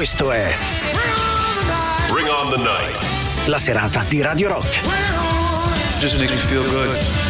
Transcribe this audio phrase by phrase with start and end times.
[0.00, 0.56] Questo è
[2.08, 2.96] Bring on the night.
[3.48, 4.80] la serata di Radio Rock.
[5.98, 7.29] Just makes me feel good.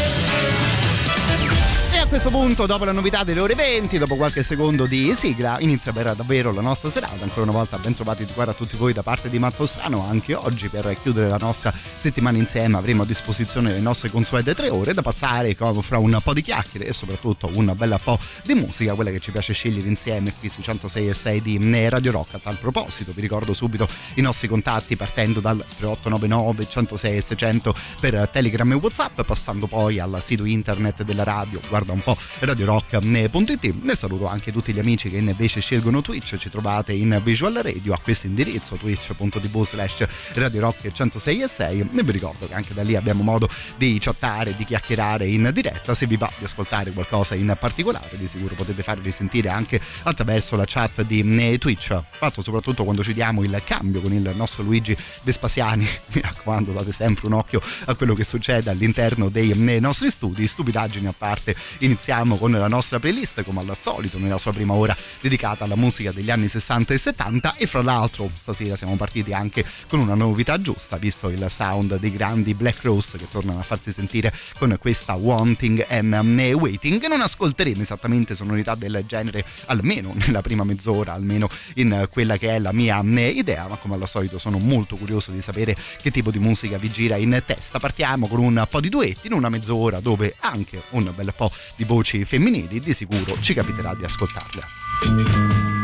[2.10, 5.92] E questo punto, dopo la novità delle ore 20, dopo qualche secondo di sigla, inizia
[5.92, 7.22] per davvero la nostra serata.
[7.22, 10.04] Ancora una volta ben trovati di cuore a tutti voi da parte di Matto Strano,
[10.08, 14.70] anche oggi per chiudere la nostra settimana insieme avremo a disposizione le nostre consuete tre
[14.70, 18.94] ore da passare fra un po' di chiacchiere e soprattutto un bel po' di musica,
[18.94, 22.34] quella che ci piace scegliere insieme qui su 106 e 6 di Radio Rock.
[22.34, 28.28] A tal proposito vi ricordo subito i nostri contatti partendo dal 3899 106 600 per
[28.32, 33.74] Telegram e Whatsapp, passando poi al sito internet della radio, guarda un po' radiorock.it.
[33.82, 37.92] Ne saluto anche tutti gli amici che invece scelgono Twitch, ci trovate in Visual Radio
[37.92, 42.74] a questo indirizzo twitch.tv slash Radio Rock 106 e 6 e vi ricordo che anche
[42.74, 45.94] da lì abbiamo modo di chattare, di chiacchierare in diretta.
[45.94, 50.56] Se vi va di ascoltare qualcosa in particolare, di sicuro potete farvi sentire anche attraverso
[50.56, 51.98] la chat di eh, Twitch.
[52.10, 55.88] Fatto soprattutto quando ci diamo il cambio con il nostro Luigi Vespasiani.
[56.12, 60.46] Mi raccomando, date sempre un occhio a quello che succede all'interno dei eh, nostri studi.
[60.46, 61.54] Stupidaggini a parte,
[61.90, 66.12] iniziamo con la nostra playlist, come al solito, nella sua prima ora dedicata alla musica
[66.12, 67.54] degli anni 60 e 70.
[67.56, 72.12] E fra l'altro, stasera siamo partiti anche con una novità giusta, visto il sound dei
[72.12, 77.04] grandi Black Rose che tornano a farsi sentire con questa Wanting and Waiting.
[77.06, 82.58] Non ascolteremo esattamente sonorità del genere, almeno nella prima mezz'ora, almeno in quella che è
[82.60, 86.38] la mia idea, ma come al solito sono molto curioso di sapere che tipo di
[86.38, 87.80] musica vi gira in testa.
[87.80, 91.86] Partiamo con un po' di duetti in una mezz'ora dove anche un bel po' di
[91.86, 95.79] voci femminili di sicuro ci capiterà di ascoltarle.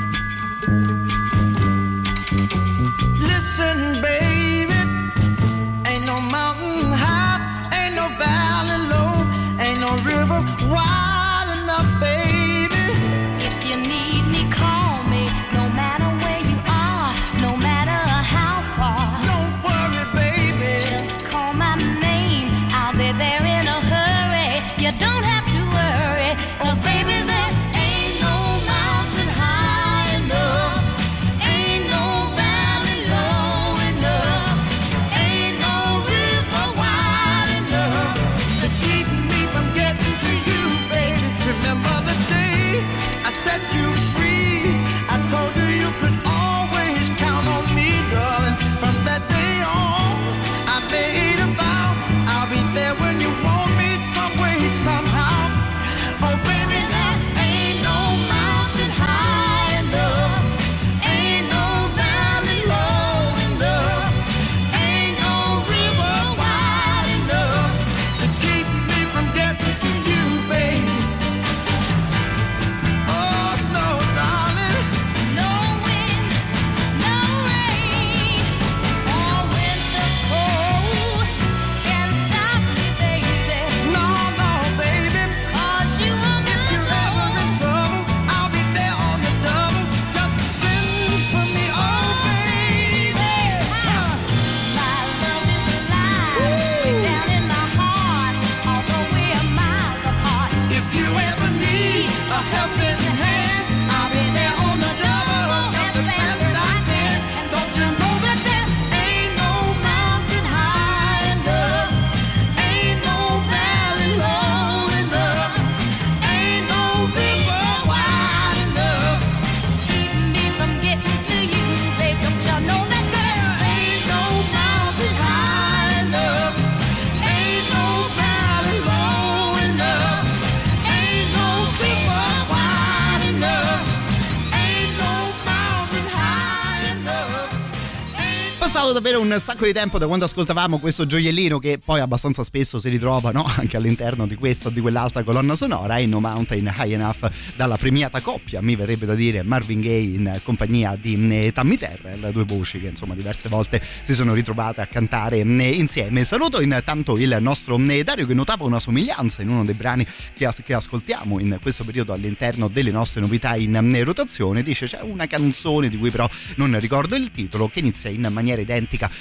[138.92, 142.88] Davvero un sacco di tempo da quando ascoltavamo questo gioiellino che poi abbastanza spesso si
[142.88, 143.44] ritrova no?
[143.56, 147.77] anche all'interno di questa o di quell'altra colonna sonora in No Mountain High Enough dalla
[147.77, 152.44] premiata coppia mi verrebbe da dire Marvin Gaye in compagnia di eh, Tammy Terrell due
[152.44, 157.36] voci che insomma diverse volte si sono ritrovate a cantare eh, insieme saluto intanto il
[157.41, 161.41] nostro eh, Dario che notava una somiglianza in uno dei brani che, as- che ascoltiamo
[161.41, 166.10] in questo periodo all'interno delle nostre novità in rotazione dice c'è una canzone di cui
[166.10, 168.74] però non ricordo il titolo che inizia in maniera identica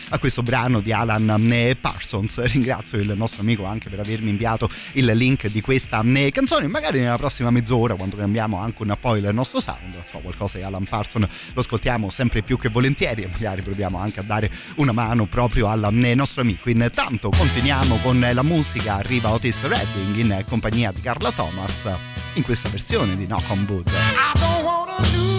[0.09, 2.43] a questo brano di Alan Parsons.
[2.51, 6.67] Ringrazio il nostro amico anche per avermi inviato il link di questa canzone.
[6.67, 10.63] Magari nella prossima mezz'ora, quando cambiamo anche un po' il nostro sound, so, qualcosa di
[10.63, 14.91] Alan Parsons lo ascoltiamo sempre più che volentieri e magari proviamo anche a dare una
[14.91, 16.69] mano proprio al nostro amico.
[16.69, 21.89] Intanto continuiamo con la musica, arriva Otis Redding in compagnia di Carla Thomas
[22.33, 25.34] in questa versione di Knock on Wood.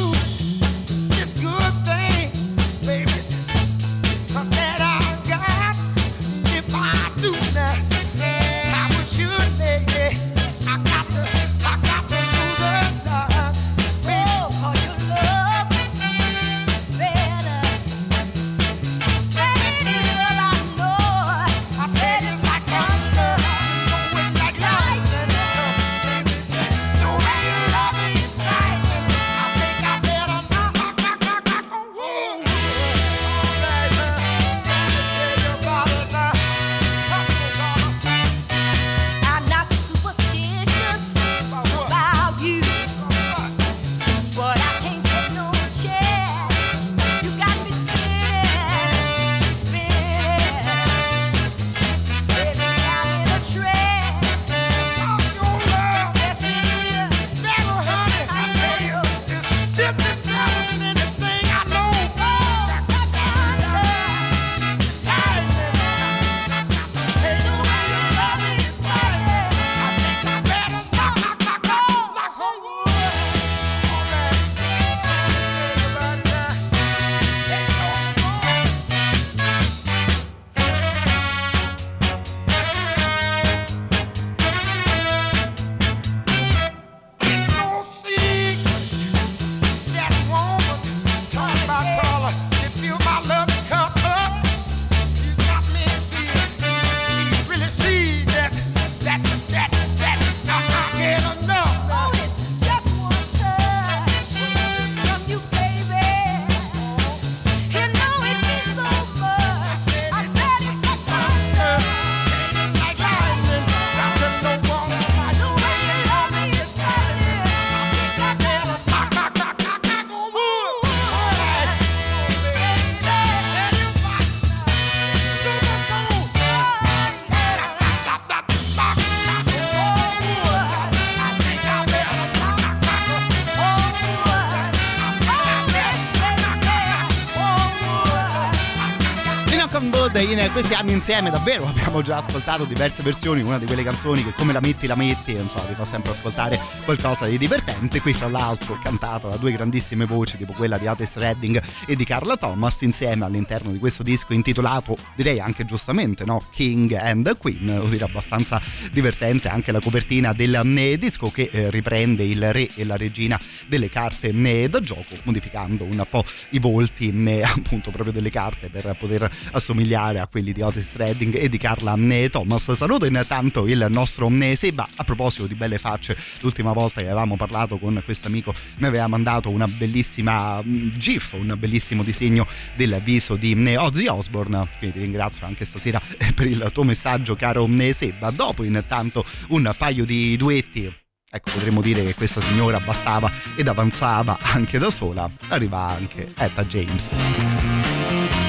[140.57, 144.55] Questi anni insieme davvero abbiamo già ascoltato diverse versioni, una di quelle canzoni che come
[144.55, 148.01] la metti la metti, insomma, ti fa sempre ascoltare qualcosa di divertente.
[148.01, 152.07] Qui fra l'altro cantata da due grandissime voci, tipo quella di Otis Redding e di
[152.07, 156.47] Carla Thomas, insieme all'interno di questo disco intitolato, direi anche giustamente, no?
[156.55, 158.59] King and Queen, devo dire abbastanza
[158.91, 160.63] divertente anche la copertina del
[160.99, 164.33] disco che eh, riprende il re e la regina delle carte
[164.71, 167.13] da gioco, modificando un po' i volti
[167.45, 171.97] appunto proprio delle carte per poter assomigliare a quelli di Otis Redding e di Carla
[172.31, 172.73] Thomas.
[172.73, 174.87] Saluto intanto il nostro Seba.
[174.97, 179.07] A proposito di belle facce, l'ultima volta che avevamo parlato con questo amico mi aveva
[179.07, 184.67] mandato una bellissima mm, GIF, un bellissimo disegno del viso di eh, Ozzy Osbourne.
[184.79, 186.01] Quindi ti ringrazio anche stasera
[186.35, 188.31] per il tuo messaggio, caro Seba.
[188.31, 190.93] Dopo intanto un paio di duetti
[191.29, 195.29] Ecco, potremmo dire che questa signora bastava ed avanzava anche da sola.
[195.49, 198.46] Arriva anche Etta James.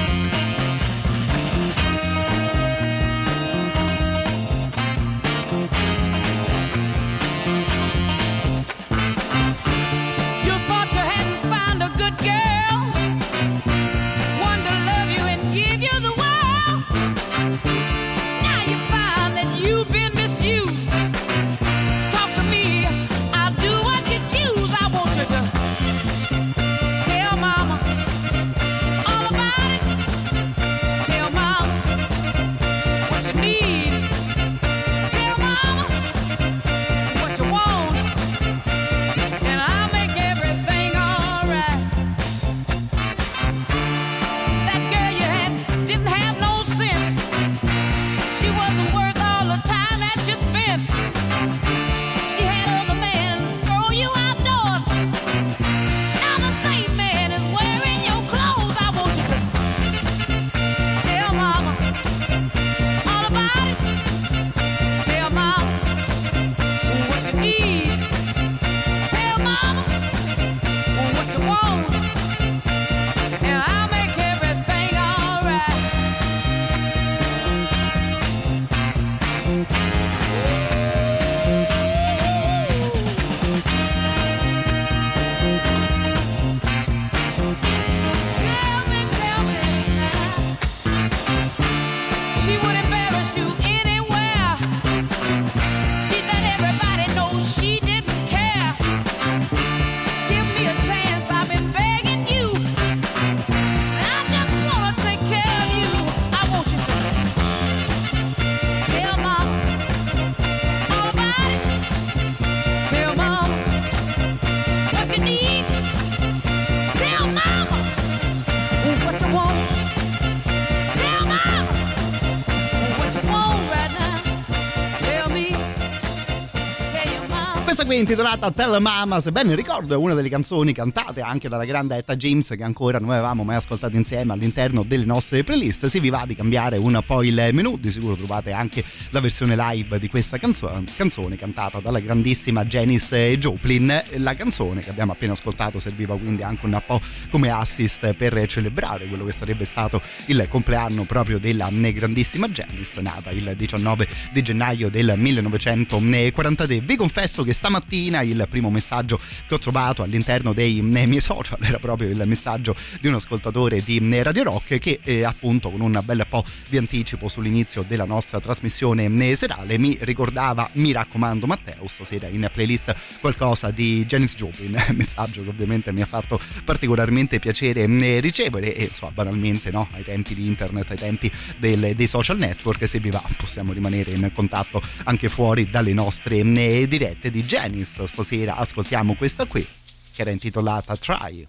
[127.98, 132.14] Intitolata Tell Mama, se ben ricordo è una delle canzoni cantate anche dalla grande Etta
[132.14, 135.86] James che ancora non avevamo mai ascoltato insieme all'interno delle nostre playlist.
[135.86, 139.56] Si vi va di cambiare un po' il menù, di sicuro trovate anche la versione
[139.56, 144.00] live di questa canzo- canzone cantata dalla grandissima Janice Joplin.
[144.18, 147.00] La canzone che abbiamo appena ascoltato serviva quindi anche un po'
[147.30, 153.30] come assist per celebrare quello che sarebbe stato il compleanno proprio della grandissima Janice, nata
[153.30, 156.78] il 19 di gennaio del 1943.
[156.78, 161.78] Vi confesso che stamattina il primo messaggio che ho trovato all'interno dei miei social era
[161.78, 166.26] proprio il messaggio di un ascoltatore di Radio Rock che eh, appunto con un bel
[166.28, 172.48] po' di anticipo sull'inizio della nostra trasmissione serale mi ricordava mi raccomando Matteo stasera in
[172.52, 178.74] playlist qualcosa di Janice Joplin messaggio che ovviamente mi ha fatto particolarmente piacere eh, ricevere
[178.74, 182.98] e insomma banalmente no, ai tempi di internet ai tempi del- dei social network se
[183.00, 186.42] vi va possiamo rimanere in contatto anche fuori dalle nostre
[186.88, 187.44] dirette di
[187.78, 188.56] Janice stasera.
[188.56, 189.66] Ascoltiamo questa qui
[190.14, 191.46] che era intitolata Try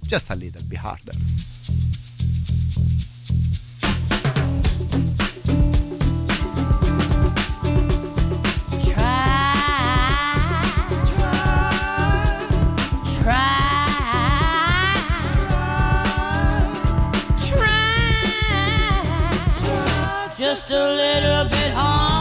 [0.00, 1.14] Just a Little Bit Harder.
[20.36, 22.17] Just a little bit harder,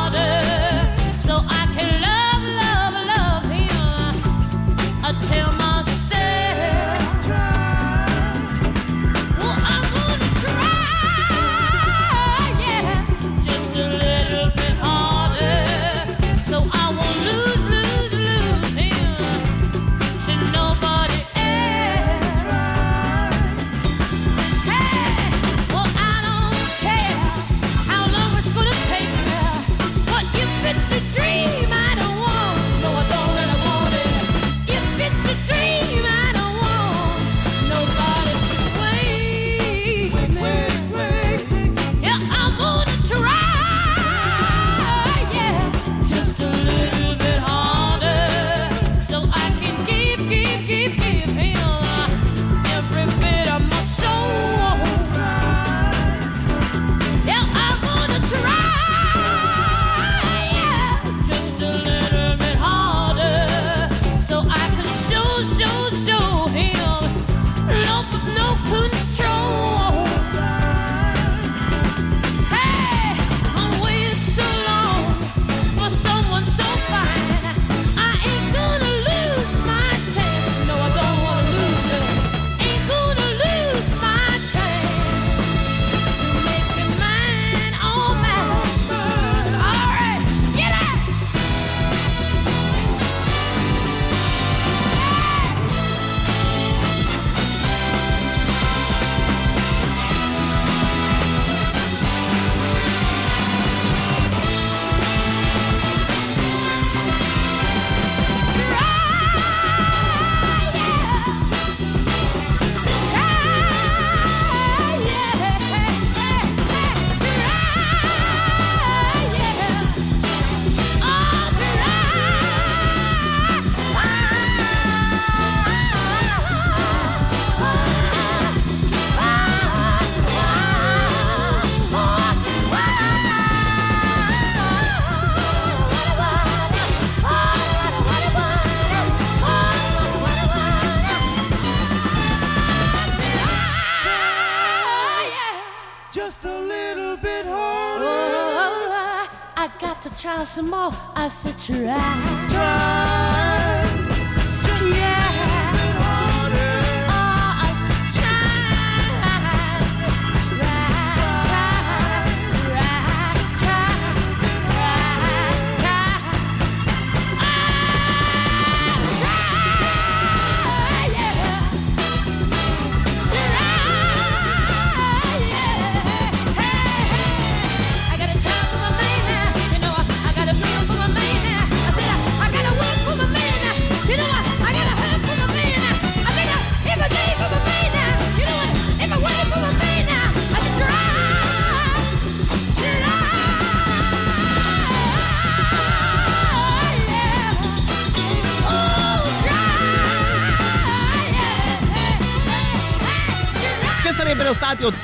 [151.67, 152.06] Try.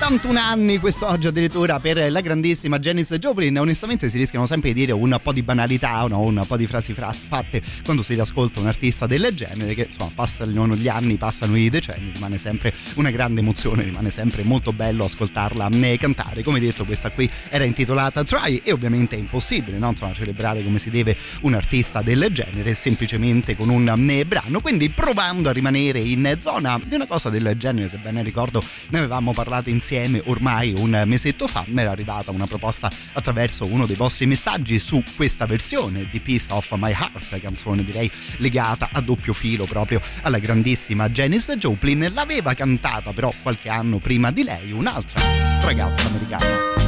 [0.03, 3.57] 71 anni quest'oggi addirittura per la grandissima Janice Joplin.
[3.57, 6.19] Onestamente si rischiano sempre di dire un po' di banalità, no?
[6.19, 10.12] un po' di frasi fra- fatte quando si riascolta un artista del genere che insomma
[10.13, 15.05] passano gli anni, passano i decenni, rimane sempre una grande emozione, rimane sempre molto bello
[15.05, 16.43] ascoltarla né cantare.
[16.43, 19.91] Come detto questa qui era intitolata Try e ovviamente è impossibile no?
[19.91, 24.89] insomma, celebrare come si deve un artista del genere semplicemente con un né, brano, quindi
[24.89, 29.69] provando a rimanere in zona di una cosa del genere, sebbene ricordo ne avevamo parlato
[29.69, 29.91] insieme
[30.25, 35.03] ormai un mesetto fa, mi era arrivata una proposta attraverso uno dei vostri messaggi su
[35.15, 40.39] questa versione di Piece of My Heart, canzone direi legata a doppio filo proprio alla
[40.39, 42.09] grandissima Janice Joplin.
[42.13, 45.21] L'aveva cantata però qualche anno prima di lei un'altra
[45.62, 46.82] ragazza americana.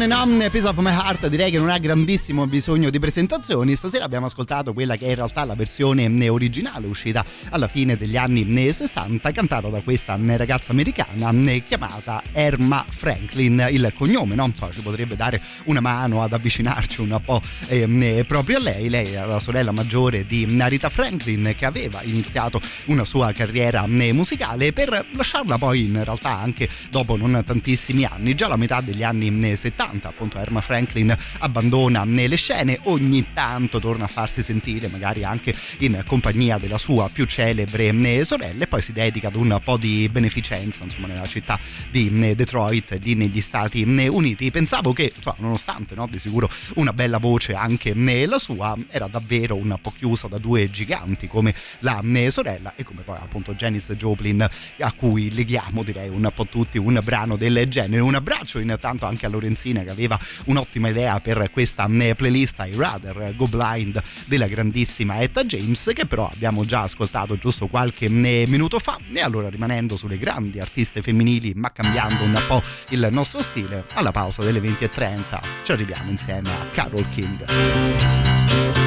[0.00, 3.76] canzone non Piece of My Heart direi che non ha grandissimo bisogno di presentazioni.
[3.76, 7.96] Stasera abbiamo ascoltato quella che è in realtà la versione eh, originale uscita alla fine
[7.96, 11.32] degli anni eh, 60, cantata da questa eh, ragazza americana
[11.66, 14.50] chiamata Erma Franklin, il cognome, no?
[14.56, 18.88] Cioè, ci potrebbe dare una mano ad avvicinarci un po' ehm, proprio a lei.
[18.88, 24.72] Lei era la sorella maggiore di Narita Franklin che aveva iniziato una sua carriera musicale
[24.72, 29.56] per lasciarla poi in realtà anche dopo non tantissimi anni, già la metà degli anni
[29.56, 35.24] 70 80 appunto Erma Franklin abbandona le scene, ogni tanto torna a farsi sentire magari
[35.24, 39.58] anche in compagnia della sua più celebre eh, sorella e poi si dedica ad un
[39.62, 41.58] po' di beneficenza insomma nella città
[41.90, 44.50] di eh, Detroit lì negli Stati eh, Uniti.
[44.50, 47.94] Pensavo che insomma, nonostante no, di sicuro una bella voce anche
[48.26, 53.02] la sua era davvero un po' chiusa da due giganti come la sorella e come
[53.02, 54.46] poi appunto Janice Joplin
[54.78, 58.02] a cui leghiamo direi un po' tutti un brano del genere.
[58.02, 63.34] Un abbraccio intanto anche a Lorenzina che aveva un'ottima idea per questa playlist I Rather
[63.36, 68.98] Go Blind della grandissima Etta James che però abbiamo già ascoltato giusto qualche minuto fa.
[69.12, 74.12] E allora rimanendo sulle grandi artiste femminili ma cambiando un po' il nostro stile alla
[74.12, 78.79] pausa delle 20.30 ci arriviamo insieme a Carol King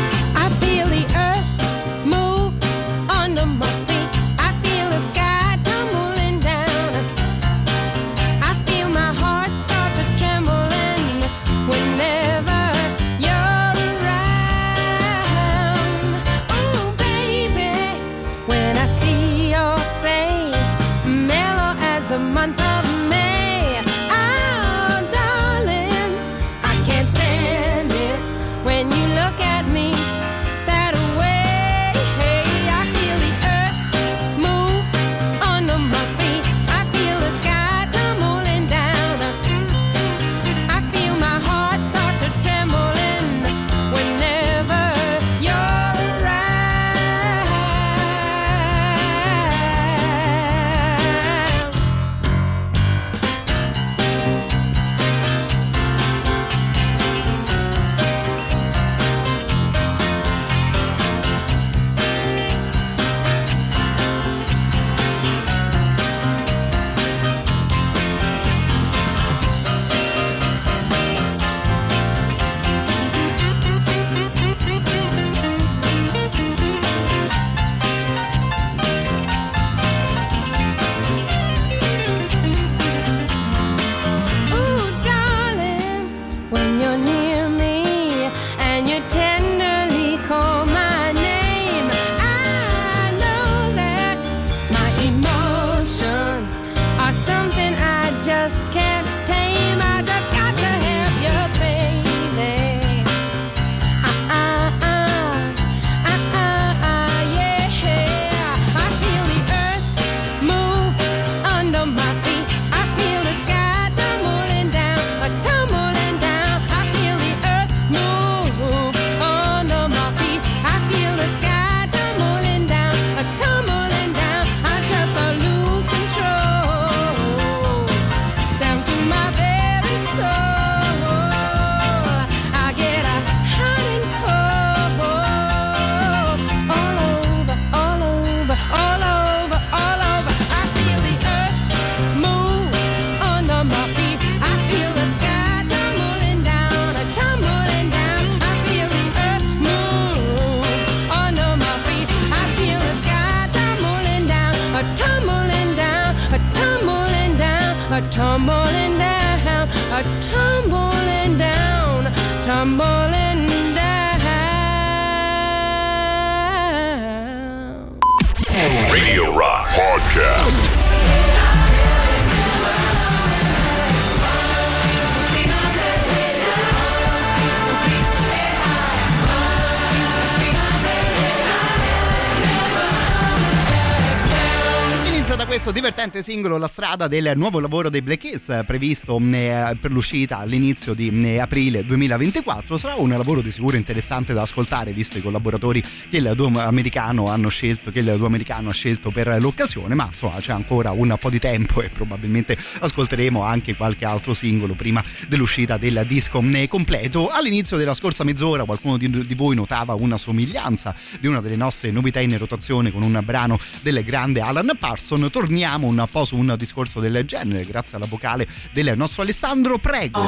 [186.13, 190.37] divertente singolo la strada del nuovo lavoro dei Black Keys eh, previsto eh, per l'uscita
[190.37, 195.21] all'inizio di eh, aprile 2024 sarà un lavoro di sicuro interessante da ascoltare visto i
[195.21, 200.39] collaboratori che il duo americano hanno scelto duo americano ha scelto per l'occasione ma insomma
[200.39, 205.77] c'è ancora un po' di tempo e probabilmente ascolteremo anche qualche altro singolo prima dell'uscita
[205.77, 207.29] del disco eh, completo.
[207.29, 211.91] All'inizio della scorsa mezz'ora qualcuno di, di voi notava una somiglianza di una delle nostre
[211.91, 215.29] novità in rotazione con un brano del grande Alan Parsons.
[215.31, 220.21] Torniamo un po' su un discorso del genere grazie alla vocale del nostro Alessandro prego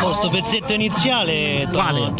[0.00, 2.12] Oh, sto pezzetto iniziale Quale?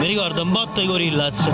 [0.00, 1.44] mi ricorda un botto i Gorillaz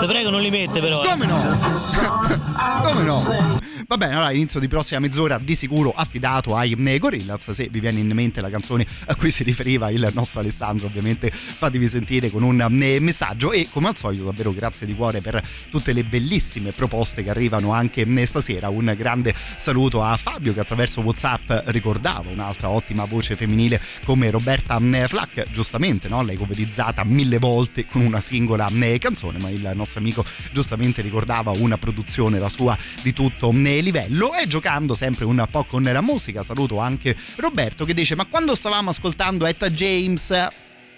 [0.00, 1.08] ti prego non li mette però eh.
[1.08, 1.58] Come no?
[2.84, 3.56] Come no?
[3.90, 7.52] Va bene, allora inizio di prossima mezz'ora di sicuro affidato ai Gorillaz.
[7.52, 11.30] Se vi viene in mente la canzone a cui si riferiva il nostro Alessandro, ovviamente
[11.30, 13.50] fatevi sentire con un eh, messaggio.
[13.50, 17.72] E come al solito, davvero grazie di cuore per tutte le bellissime proposte che arrivano
[17.72, 18.68] anche eh, stasera.
[18.68, 24.78] Un grande saluto a Fabio che attraverso WhatsApp ricordava un'altra ottima voce femminile come Roberta
[24.78, 25.50] eh, Flack.
[25.50, 26.22] Giustamente, no?
[26.22, 30.22] l'hai coverizzata mille volte con una singola canzone, ma il nostro amico
[30.52, 35.82] giustamente ricordava una produzione, la sua di tutto livello e giocando sempre un po' con
[35.82, 36.42] la musica.
[36.42, 40.30] Saluto anche Roberto che dice ma quando stavamo ascoltando Etta James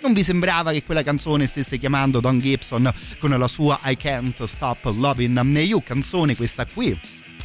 [0.02, 4.44] non vi sembrava che quella canzone stesse chiamando Don Gibson con la sua I Can't
[4.44, 6.98] Stop Loving You canzone questa qui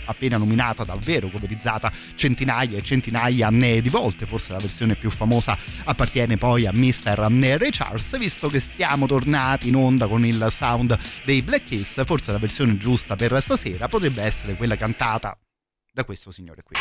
[0.06, 5.58] appena nominata davvero coverizzata centinaia e centinaia eh, di volte forse la versione più famosa
[5.84, 7.16] appartiene poi a Mr.
[7.58, 8.18] Ray Charles.
[8.18, 12.78] Visto che siamo tornati in onda con il sound dei Black Keys forse la versione
[12.78, 15.38] giusta per stasera potrebbe essere quella cantata
[15.92, 16.76] da questo signore qui.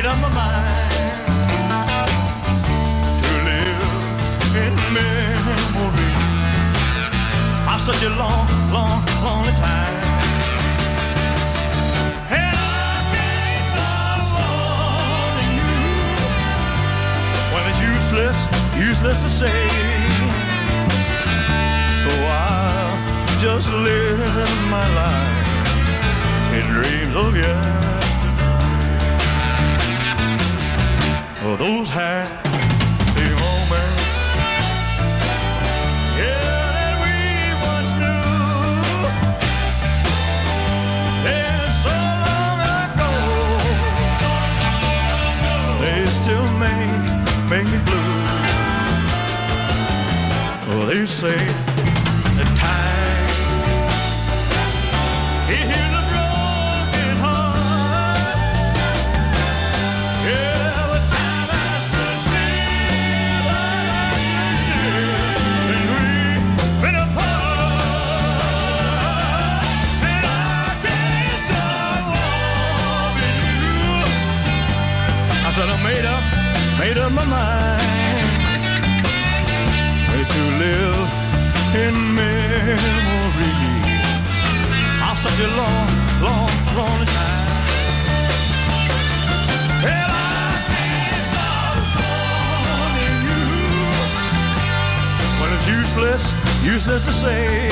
[0.00, 0.69] Made up my mind
[7.92, 9.94] such a long, long, lonely time.
[12.30, 15.74] And I can't stop wanting you.
[17.52, 18.38] Well, it's useless,
[18.78, 19.60] useless to say.
[22.02, 22.96] So I'll
[23.40, 24.20] just live
[24.70, 25.38] my life
[26.56, 28.60] in dreams of yesterday.
[31.42, 32.49] Oh, those happy
[50.90, 51.69] they say
[85.42, 85.88] a long,
[86.22, 87.60] long, long time.
[89.82, 91.76] I can't stop
[93.26, 93.40] you.
[95.56, 96.24] It's useless,
[96.64, 97.70] useless to say.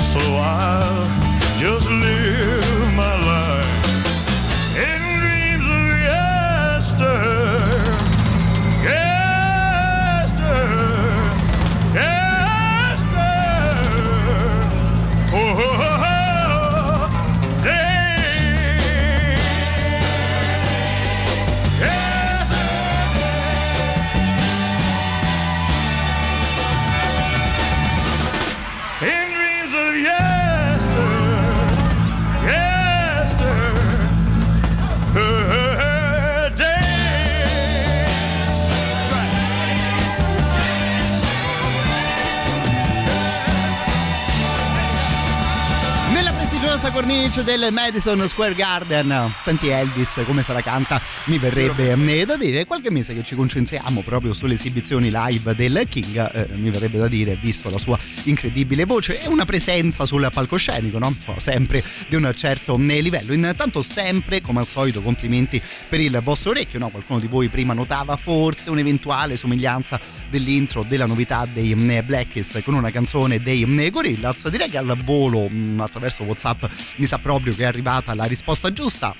[0.00, 1.06] So I'll
[1.60, 2.67] just live
[46.88, 49.32] prestigiosa cornice del Madison Square Garden.
[49.42, 52.66] Senti Elvis come se la canta, mi verrebbe eh, da dire.
[52.66, 57.08] Qualche mese che ci concentriamo proprio sulle esibizioni live del King, eh, mi verrebbe da
[57.08, 61.14] dire, visto la sua incredibile voce e una presenza sul palcoscenico, no?
[61.38, 63.32] Sempre di un certo eh, livello.
[63.32, 66.88] Intanto sempre, come al solito, complimenti per il vostro orecchio, no?
[66.88, 72.62] Qualcuno di voi prima notava forse un'eventuale somiglianza dell'intro della novità dei mm, Black Kiss
[72.62, 74.48] con una canzone dei mm, Gorillaz.
[74.48, 76.64] Direi che al volo mm, attraverso WhatsApp
[76.96, 79.14] mi sa proprio che è arrivata la risposta giusta.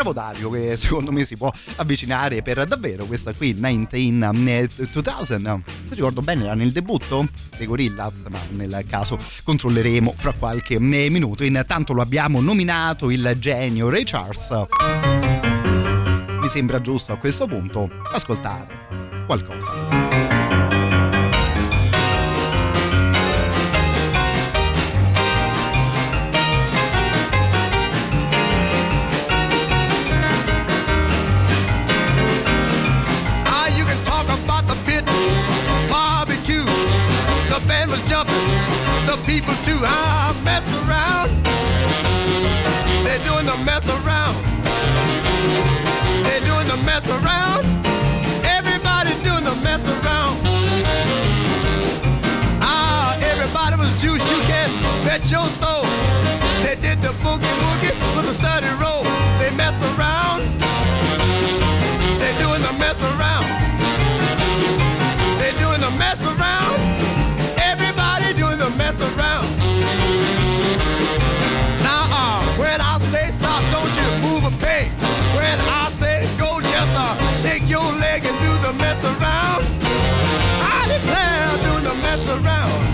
[0.00, 5.94] Bravo Dario che secondo me si può avvicinare per davvero questa qui 19 2000 se
[5.94, 11.44] ricordo bene era nel debutto dei Gorillaz ma nel caso controlleremo fra qualche minuto.
[11.44, 14.48] Intanto lo abbiamo nominato il genio Ray Charles.
[16.40, 20.09] Mi sembra giusto a questo punto ascoltare qualcosa
[39.30, 39.78] people too.
[39.86, 41.30] Ah, mess around.
[43.06, 44.34] They're doing the mess around.
[46.26, 47.62] They're doing the mess around.
[48.42, 50.34] Everybody doing the mess around.
[52.58, 54.24] Ah, everybody was juice.
[54.34, 54.68] You can
[55.06, 55.86] bet your soul.
[56.66, 59.06] They did the boogie woogie with a study roll.
[59.38, 60.42] They mess around.
[62.18, 63.59] They're doing the mess around.
[69.00, 69.46] Around.
[71.82, 74.88] Now, uh, when I say stop, don't you move a peg.
[75.36, 79.64] When I say go, just uh, shake your leg and do the mess around.
[80.62, 82.89] I declare, doing the mess around.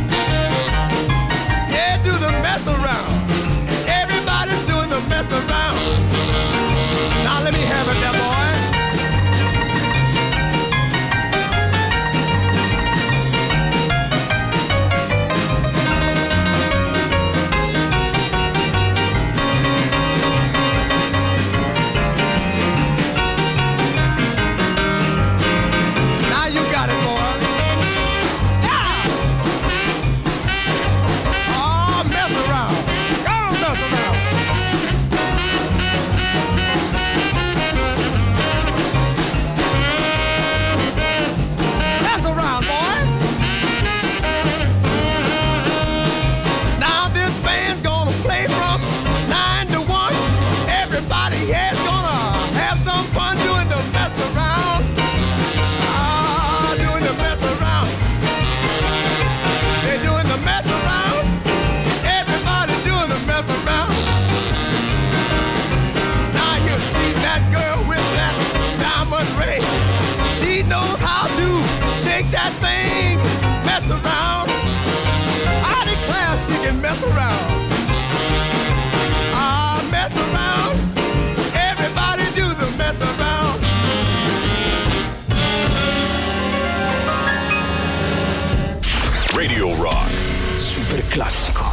[91.16, 91.64] Classico.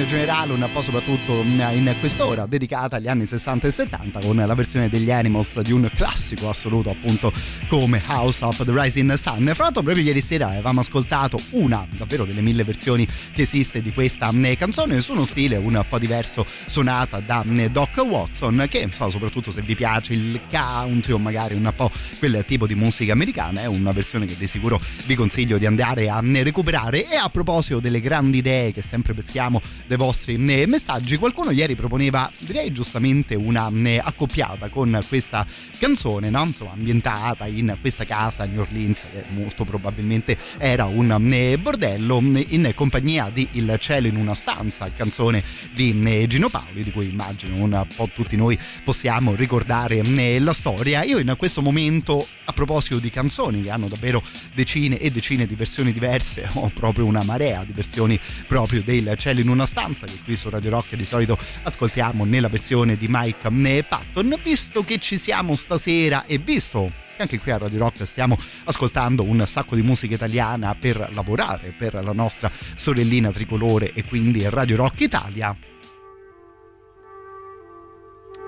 [0.00, 4.54] In generale, un po' soprattutto in quest'ora dedicata agli anni 60 e 70 con la
[4.54, 7.32] versione degli Animals di un classico assoluto appunto
[7.66, 9.50] come House of the Rising Sun.
[9.52, 13.92] Fra l'altro proprio ieri sera avevamo ascoltato una davvero delle mille versioni che esiste di
[13.92, 19.50] questa canzone su uno stile un po' diverso suonata da Doc Watson che so, soprattutto
[19.50, 23.66] se vi piace il country o magari un po' quel tipo di musica americana è
[23.66, 28.00] una versione che di sicuro vi consiglio di andare a recuperare e a proposito delle
[28.00, 30.74] grandi idee che sempre peschiamo dai vostri messaggi
[31.18, 33.70] qualcuno ieri proponeva direi giustamente una
[34.02, 35.46] accoppiata con questa
[35.78, 36.44] canzone no?
[36.44, 42.72] Insomma, ambientata in questa casa a New Orleans che molto probabilmente era un bordello in
[42.74, 47.86] compagnia di Il cielo in una stanza canzone di Gino Paoli di cui immagino un
[47.94, 50.02] po' tutti noi possiamo ricordare
[50.38, 54.22] la storia io in questo momento a proposito di canzoni che hanno davvero
[54.54, 59.40] decine e decine di versioni diverse ho proprio una marea di versioni proprio del cielo
[59.40, 63.84] in una stanza che qui su Radio Rock di solito ascoltiamo nella versione di Mike
[63.88, 64.36] Patton.
[64.42, 69.22] Visto che ci siamo stasera e visto che anche qui a Radio Rock stiamo ascoltando
[69.22, 74.76] un sacco di musica italiana per lavorare per la nostra sorellina tricolore e quindi Radio
[74.76, 75.56] Rock Italia.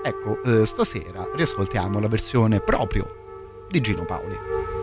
[0.03, 4.78] Ecco eh, stasera riascoltiamo la versione proprio di Gino Paoli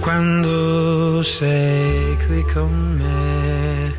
[0.00, 3.94] Quando sei qui con me,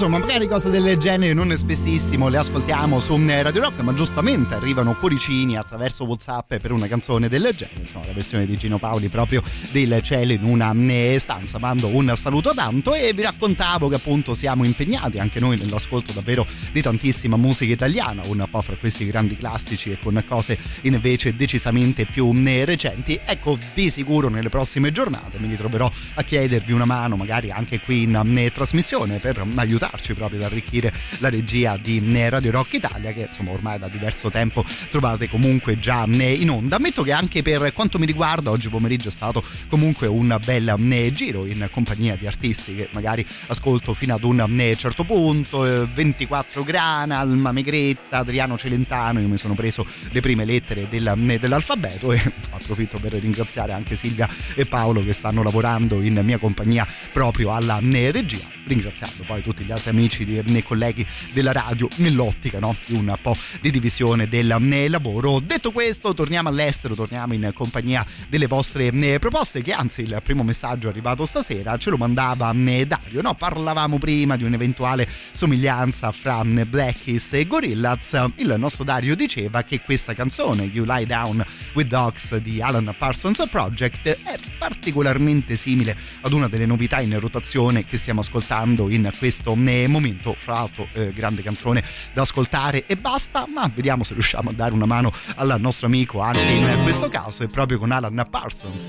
[0.00, 4.94] Insomma, magari cose del genere non spessissimo le ascoltiamo su Radio Rock, ma giustamente arrivano
[4.94, 7.80] cuoricini attraverso WhatsApp per una canzone del genere.
[7.80, 9.42] Insomma, la versione di Gino Paoli proprio
[9.72, 11.58] del cielo in una eh, stanza.
[11.58, 16.46] Mando un saluto tanto e vi raccontavo che appunto siamo impegnati anche noi nell'ascolto davvero
[16.72, 22.06] di tantissima musica italiana, un po' fra questi grandi classici e con cose invece decisamente
[22.06, 23.20] più eh, recenti.
[23.22, 28.04] Ecco, di sicuro nelle prossime giornate mi ritroverò a chiedervi una mano, magari anche qui
[28.04, 32.74] in eh, trasmissione, per aiutare aiutarci proprio ad arricchire la regia di eh, Radio Rock
[32.74, 36.76] Italia che insomma ormai da diverso tempo trovate comunque già eh, in onda.
[36.76, 41.12] Ammetto che anche per quanto mi riguarda oggi pomeriggio è stato comunque un bel eh,
[41.12, 46.62] giro in compagnia di artisti che magari ascolto fino ad un certo punto, eh, 24
[46.62, 52.20] Grana, Alma Megretta, Adriano Celentano, io mi sono preso le prime lettere della- dell'alfabeto e
[52.50, 57.78] approfitto per ringraziare anche Silvia e Paolo che stanno lavorando in mia compagnia proprio alla
[57.80, 62.76] regia, ringraziando poi tutti gli altri amici e eh, colleghi della radio nell'ottica no?
[62.86, 65.40] di un po' di divisione del eh, lavoro.
[65.40, 70.42] Detto questo, torniamo all'estero, torniamo in compagnia delle vostre eh, proposte, che anzi il primo
[70.42, 73.34] messaggio arrivato stasera ce lo mandava eh, Dario, no?
[73.34, 79.80] parlavamo prima di un'eventuale somiglianza fra Black Keys e Gorillaz, il nostro Dario diceva che
[79.80, 86.32] questa canzone, You Lie Down with Dogs di Alan Parsons Project, è particolarmente simile ad
[86.32, 89.54] una delle novità in rotazione che stiamo ascoltando in questo
[89.88, 91.82] momento, fra l'altro eh, grande canzone
[92.12, 96.20] da ascoltare e basta, ma vediamo se riusciamo a dare una mano al nostro amico
[96.20, 98.88] anche in questo caso e proprio con Alan Parsons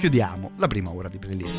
[0.00, 1.52] chiudiamo la prima ora di playlist.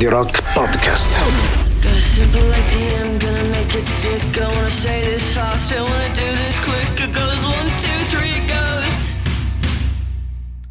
[0.00, 1.12] Radio Rock Podcast.
[1.82, 2.00] Got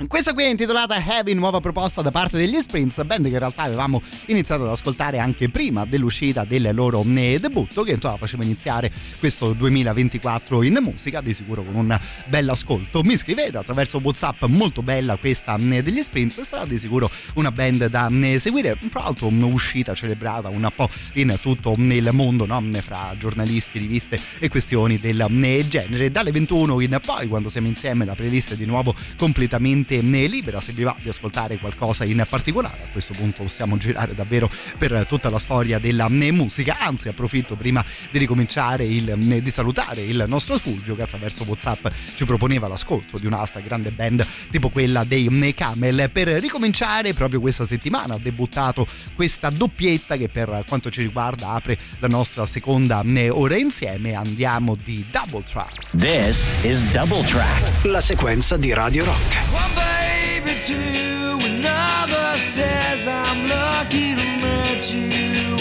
[0.09, 3.61] Questa qui è intitolata Heavy, nuova proposta da parte degli Sprints, band che in realtà
[3.61, 8.91] avevamo iniziato ad ascoltare anche prima dell'uscita del loro eh, debutto, che insomma faceva iniziare
[9.19, 13.03] questo 2024 in musica, di sicuro con un bel ascolto.
[13.03, 17.85] Mi scrivete attraverso WhatsApp, molto bella questa eh, degli Sprints, sarà di sicuro una band
[17.85, 22.59] da eh, seguire, tra l'altro un'uscita celebrata un po' in tutto il mondo, no?
[22.81, 25.27] fra giornalisti, riviste e questioni del
[25.69, 26.09] genere.
[26.09, 30.61] Dalle 21 in poi, quando siamo insieme, la playlist è di nuovo completamente libera.
[30.61, 35.05] Se vi va di ascoltare qualcosa in particolare, a questo punto possiamo girare davvero per
[35.07, 36.77] tutta la storia della eh, musica.
[36.79, 41.87] Anzi, approfitto prima di ricominciare il, eh, di salutare il nostro Fulvio che attraverso WhatsApp
[42.15, 46.09] ci proponeva l'ascolto di un'altra grande band tipo quella dei eh, Camel.
[46.11, 51.77] Per ricominciare, proprio questa settimana ha debuttato questa doppietta che per quanto ci riguarda apre
[51.99, 54.13] la nostra seconda eh, ora insieme.
[54.13, 55.91] Andiamo di Double Track.
[55.97, 57.85] This is Double Track.
[57.85, 59.88] La sequenza di Radio Rock.
[59.89, 65.55] Baby, two, another says I'm lucky to meet you.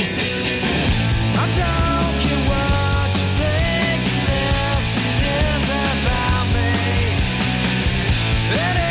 [1.43, 4.01] I don't care what you think,
[6.07, 6.70] about me.
[8.64, 8.88] It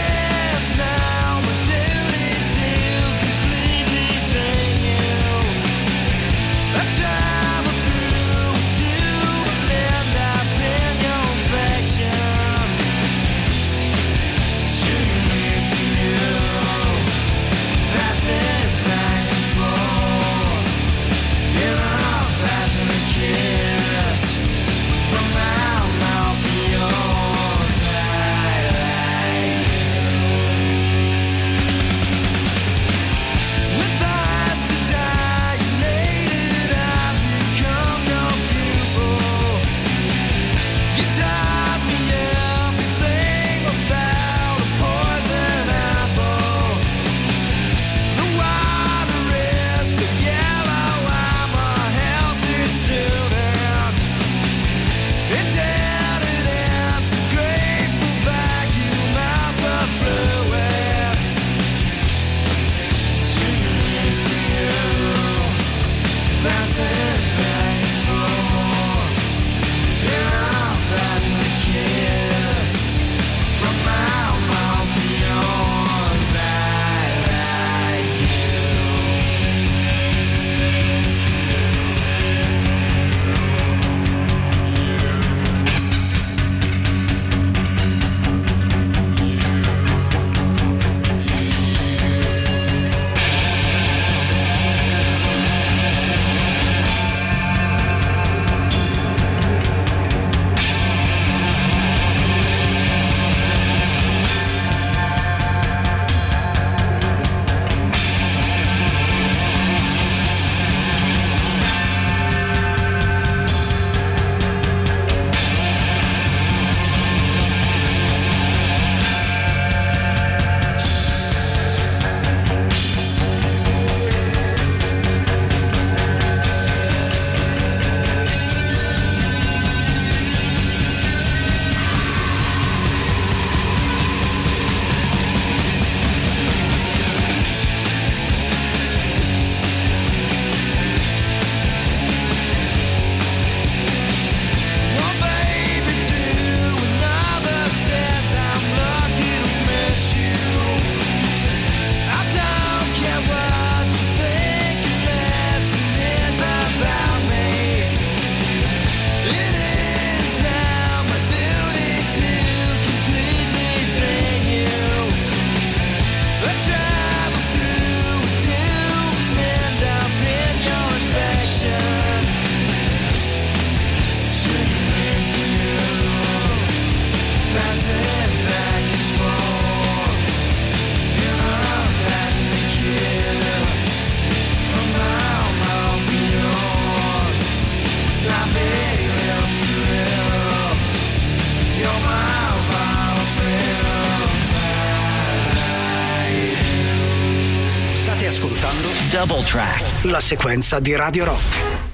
[199.48, 200.04] Track.
[200.04, 201.87] La sequenza di Radio Rock.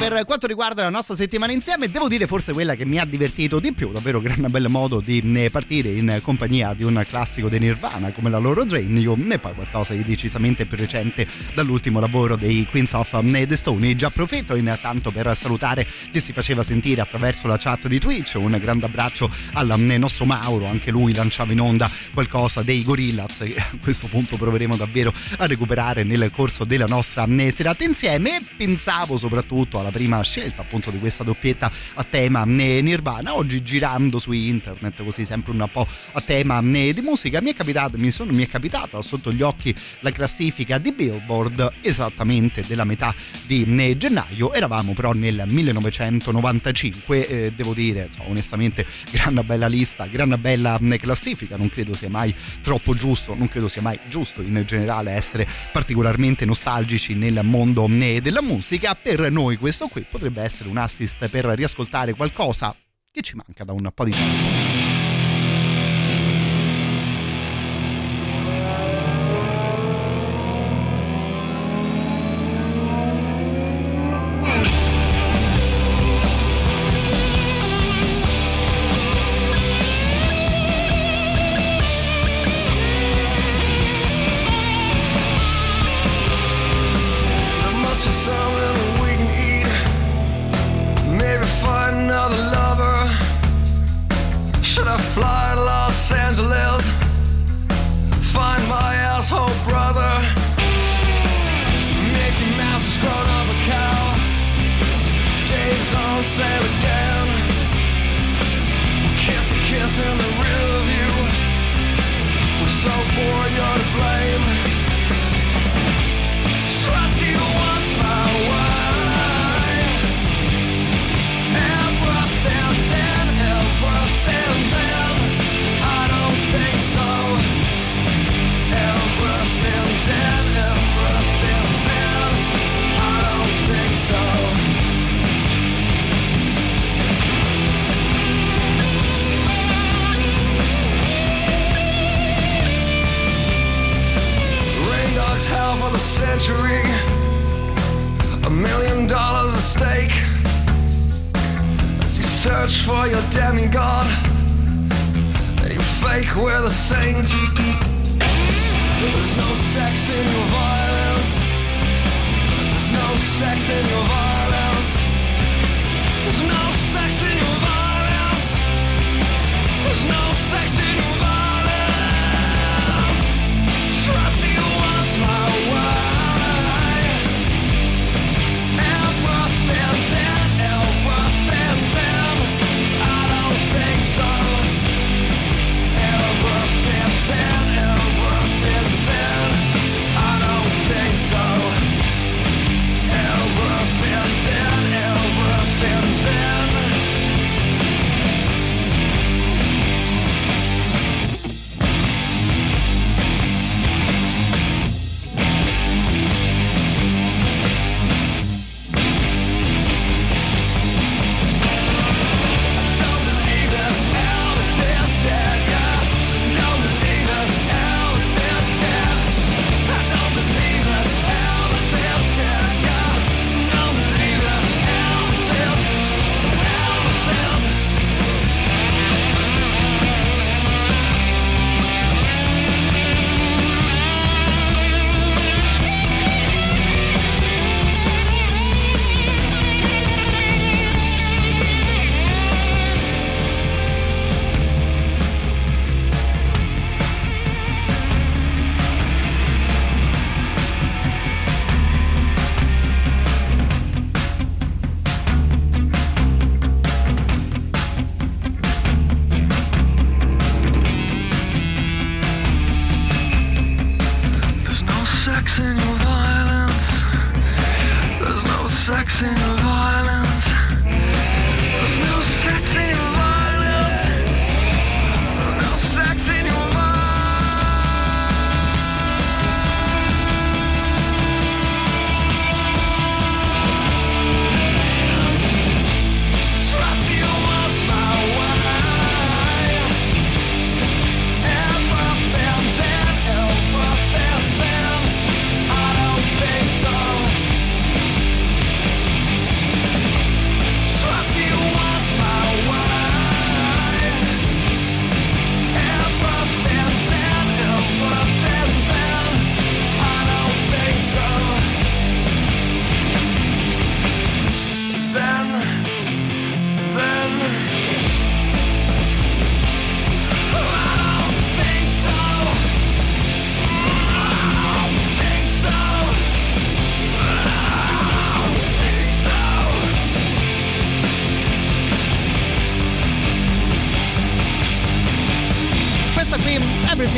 [0.00, 3.60] Per quanto riguarda la nostra settimana insieme, devo dire forse quella che mi ha divertito
[3.60, 7.58] di più, davvero gran bel modo di eh, partire in compagnia di un classico dei
[7.58, 12.66] Nirvana come la loro Dranium e poi qualcosa di decisamente più recente dall'ultimo lavoro dei
[12.70, 14.06] Queens of eh, the Stone Age.
[14.06, 18.86] Approfitto intanto per salutare chi si faceva sentire attraverso la chat di Twitch, un grande
[18.86, 23.76] abbraccio al eh, nostro Mauro, anche lui lanciava in onda qualcosa dei Gorillaz che a
[23.82, 28.38] questo punto proveremo davvero a recuperare nel corso della nostra eh, serata insieme.
[28.38, 33.34] E pensavo soprattutto alla prima scelta appunto di questa doppietta a tema eh, Nirvana.
[33.34, 37.54] Oggi girando su internet così sempre un po' a tema eh, di musica mi è
[37.54, 42.84] capitato mi, sono, mi è capitata sotto gli occhi la classifica di Billboard esattamente della
[42.84, 43.14] metà
[43.46, 44.52] di eh, gennaio.
[44.52, 51.56] Eravamo però nel 1995 eh, devo dire insomma, onestamente gran bella lista gran bella classifica.
[51.56, 56.44] Non credo sia mai troppo giusto non credo sia mai giusto in generale essere particolarmente
[56.44, 58.94] nostalgici nel mondo della musica.
[58.94, 62.74] Per noi questo qui potrebbe essere un assist per riascoltare qualcosa
[63.10, 64.69] che ci manca da un po' di tempo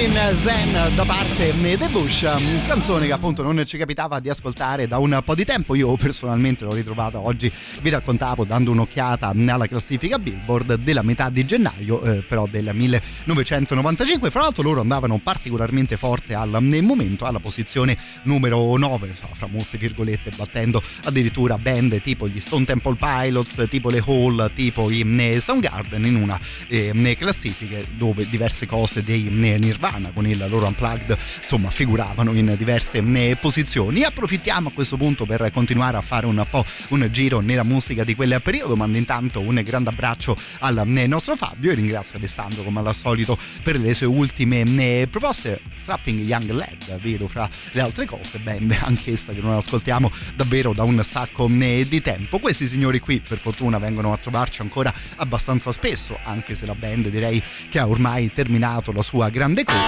[0.02, 2.26] Everything Zen da parte The Bush,
[2.66, 5.76] canzone che appunto non ci capitava di ascoltare da un po' di tempo.
[5.76, 7.50] Io personalmente l'ho ritrovata oggi,
[7.82, 14.30] vi raccontavo dando un'occhiata alla classifica Billboard della metà di gennaio, eh, però del 1995.
[14.30, 19.46] Fra l'altro loro andavano particolarmente forte al nel momento alla posizione numero 9, insomma, fra
[19.46, 25.38] molte virgolette, battendo addirittura band tipo gli Stone Temple Pilots, tipo le Hall, tipo i
[25.40, 29.58] Soundgarden in una eh, classifiche dove diverse cose dei eh,
[29.92, 34.02] Nirvana con il loro unplugged insomma figuravano in diverse eh, posizioni.
[34.02, 38.14] Approfittiamo a questo punto per continuare a fare un po' un giro nella musica di
[38.14, 42.80] quel periodo mando intanto un grande abbraccio al eh, nostro Fabio e ringrazio Alessandro come
[42.80, 45.60] al solito per le sue ultime eh, proposte.
[45.82, 50.84] Strapping Young Lad vedo fra le altre cose band anch'essa che non ascoltiamo davvero da
[50.84, 52.38] un sacco di tempo.
[52.38, 57.08] Questi signori qui per fortuna vengono a trovarci ancora abbastanza spesso anche se la band
[57.08, 59.81] direi che ha ormai terminato la sua grande corsa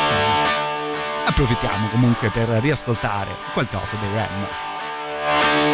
[1.26, 5.73] approfittiamo comunque per riascoltare qualcosa dei Ram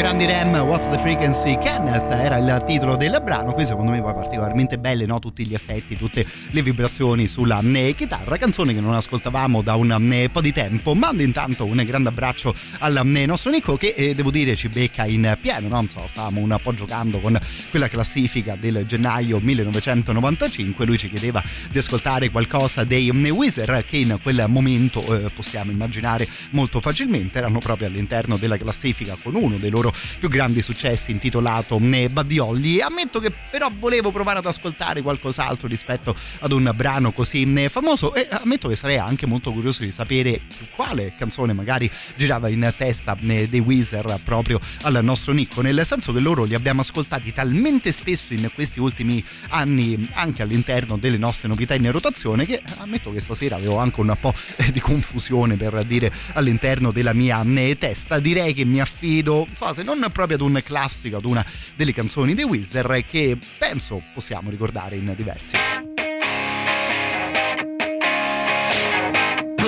[0.00, 4.14] Grandi Rem, What's the Frequency Kenneth era il titolo del brano, qui secondo me poi
[4.14, 5.18] particolarmente belle, no?
[5.18, 10.10] tutti gli effetti, tutte le vibrazioni sulla eh, chitarra, canzone che non ascoltavamo da un
[10.10, 14.14] eh, po' di tempo, mando intanto un grande abbraccio al eh, nostro Nico che eh,
[14.14, 15.86] devo dire ci becca in pieno, no?
[15.86, 17.38] so, stavamo un po' giocando con
[17.68, 23.98] quella classifica del gennaio 1995, lui ci chiedeva di ascoltare qualcosa dei eh, Wizard che
[23.98, 29.58] in quel momento eh, possiamo immaginare molto facilmente erano proprio all'interno della classifica con uno
[29.58, 32.80] dei loro più grandi successi intitolato Badiolli.
[32.80, 38.14] Ammetto che però volevo provare ad ascoltare qualcos'altro rispetto ad un brano così eh, famoso
[38.14, 40.40] e ammetto che sarei anche molto curioso di sapere
[40.74, 46.12] quale canzone magari girava in testa eh, dei Weezer proprio al nostro Nicco, nel senso
[46.12, 51.48] che loro li abbiamo ascoltati talmente spesso in questi ultimi anni anche all'interno delle nostre
[51.48, 54.34] novità in rotazione che ammetto che stasera avevo anche un po'
[54.72, 58.18] di confusione per dire all'interno della mia eh, testa.
[58.18, 62.34] Direi che mi affido, so, se non proprio ad un classico, ad una delle canzoni
[62.34, 65.56] dei Wizard che penso possiamo ricordare in diversi.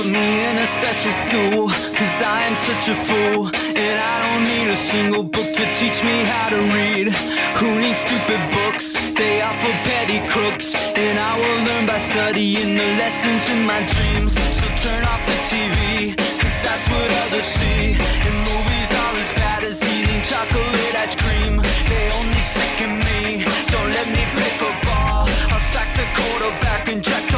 [0.04, 3.48] Me in a special school, cause I am such a fool.
[3.54, 7.08] And I don't need a single book to teach me how to read.
[7.60, 8.98] Who needs stupid books?
[9.14, 10.74] They are for petty crooks.
[10.96, 14.32] And I will learn by studying the lessons in my dreams.
[14.34, 18.51] So turn off the TV, cause that's what others see.
[20.22, 21.56] Chocolate ice cream.
[21.90, 23.44] They only sicken me.
[23.70, 25.28] Don't let me play football.
[25.52, 27.31] I'll sack the quarterback and jack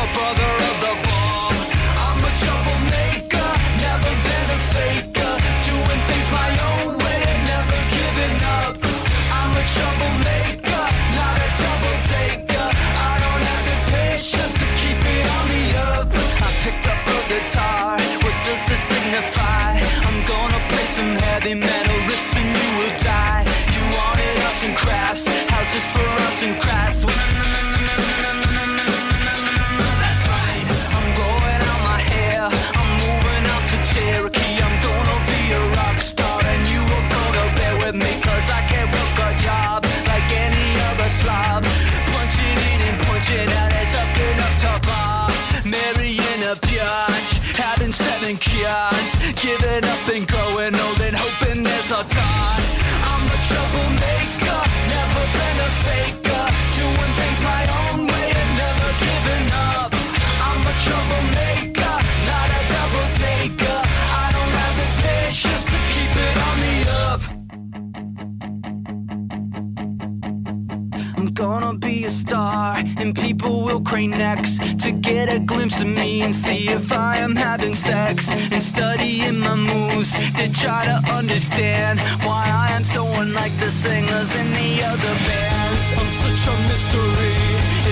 [71.45, 74.53] gonna be a star, and people will crane necks
[74.85, 78.33] to get a glimpse of me and see if I am having sex.
[78.53, 84.31] And studying my moves to try to understand why I am so unlike the singers
[84.41, 85.83] in the other bands.
[85.99, 87.37] I'm such a mystery,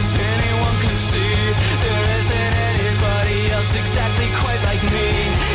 [0.00, 1.36] as anyone can see.
[1.84, 5.10] There isn't anybody else exactly quite like me.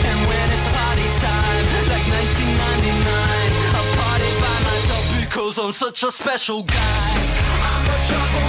[0.10, 6.12] And when it's party time, like 1999, I party by myself because I'm such a
[6.12, 7.47] special guy.
[7.60, 8.47] I'm a troublemaker,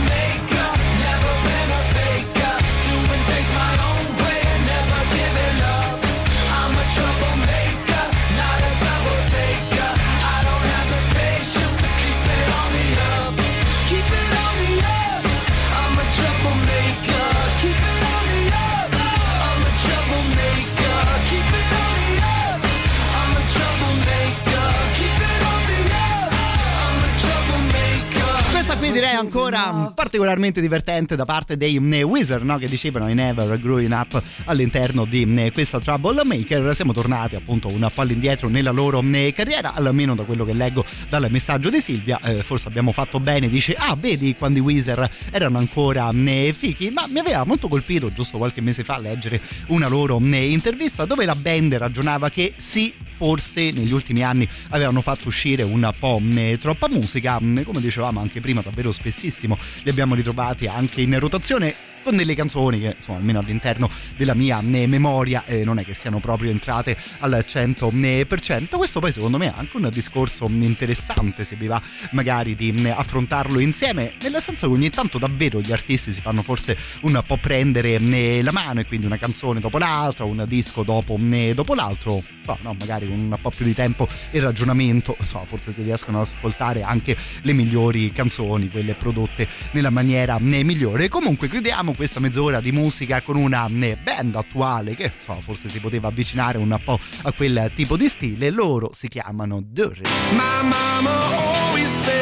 [28.88, 32.56] Questa qui direi ancora particolarmente divertente da parte dei eh, Wizard no?
[32.58, 37.86] che dicevano I never growing up all'interno di eh, questa Troublemaker siamo tornati appunto un
[37.92, 42.20] po' all'indietro nella loro eh, carriera almeno da quello che leggo dal messaggio di Silvia.
[42.22, 46.10] Eh, forse abbiamo fatto bene dice ah vedi quando i Wizard erano ancora
[46.52, 46.90] fichi?
[46.90, 51.34] Ma mi aveva molto colpito giusto qualche mese fa leggere una loro intervista dove la
[51.34, 56.20] band ragionava che sì forse negli ultimi anni avevano fatto uscire un po'
[56.58, 59.58] troppa musica Mm, come dicevamo anche prima davvero spessissimo.
[59.82, 61.74] Li abbiamo ritrovati anche in rotazione
[62.08, 65.92] con delle canzoni che insomma almeno all'interno della mia eh, memoria eh, non è che
[65.92, 71.56] siano proprio entrate al 100% questo poi secondo me è anche un discorso interessante se
[71.56, 71.80] vi va
[72.12, 76.40] magari di eh, affrontarlo insieme nel senso che ogni tanto davvero gli artisti si fanno
[76.40, 80.84] forse un po' prendere eh, la mano e quindi una canzone dopo l'altra un disco
[80.84, 85.14] dopo, eh, dopo l'altro no, no, magari con un po' più di tempo e ragionamento
[85.20, 90.64] insomma forse si riescono ad ascoltare anche le migliori canzoni quelle prodotte nella maniera eh,
[90.64, 91.08] migliore.
[91.08, 95.80] Comunque chiudiamo questa mezz'ora di musica con una eh, band attuale che insomma, forse si
[95.80, 98.50] poteva avvicinare un po' a quel tipo di stile.
[98.50, 100.02] Loro si chiamano Dirty.
[100.30, 102.17] My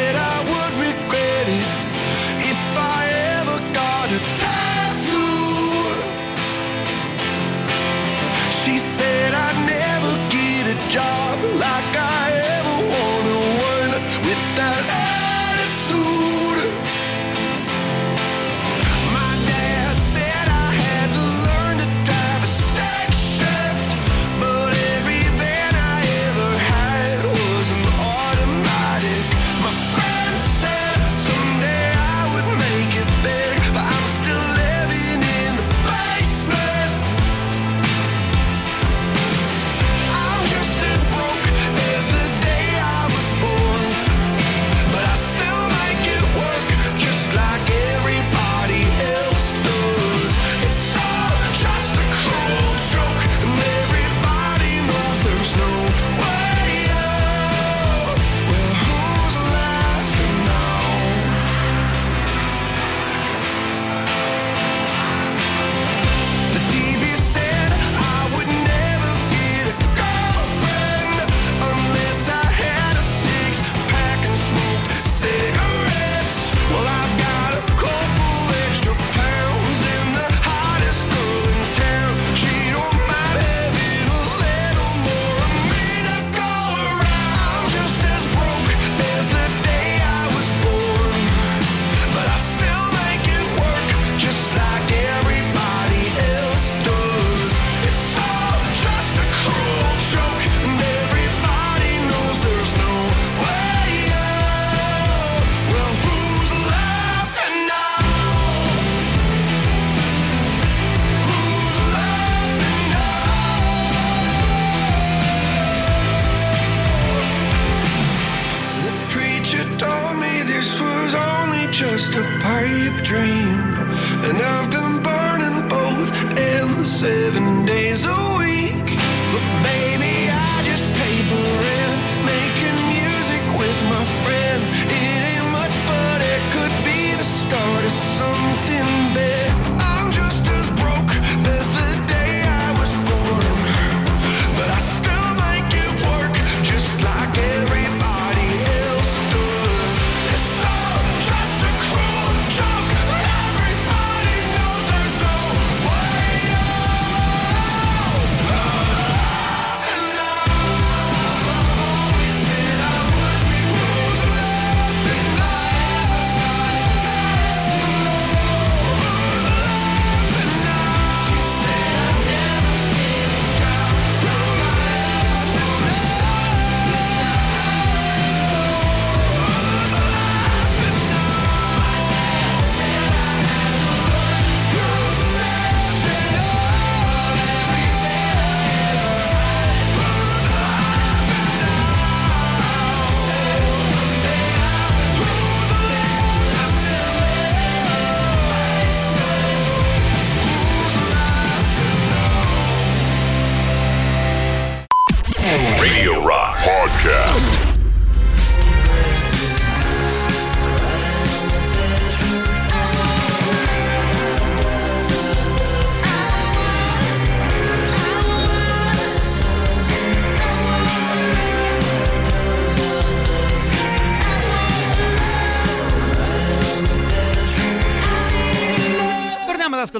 [126.96, 127.45] seven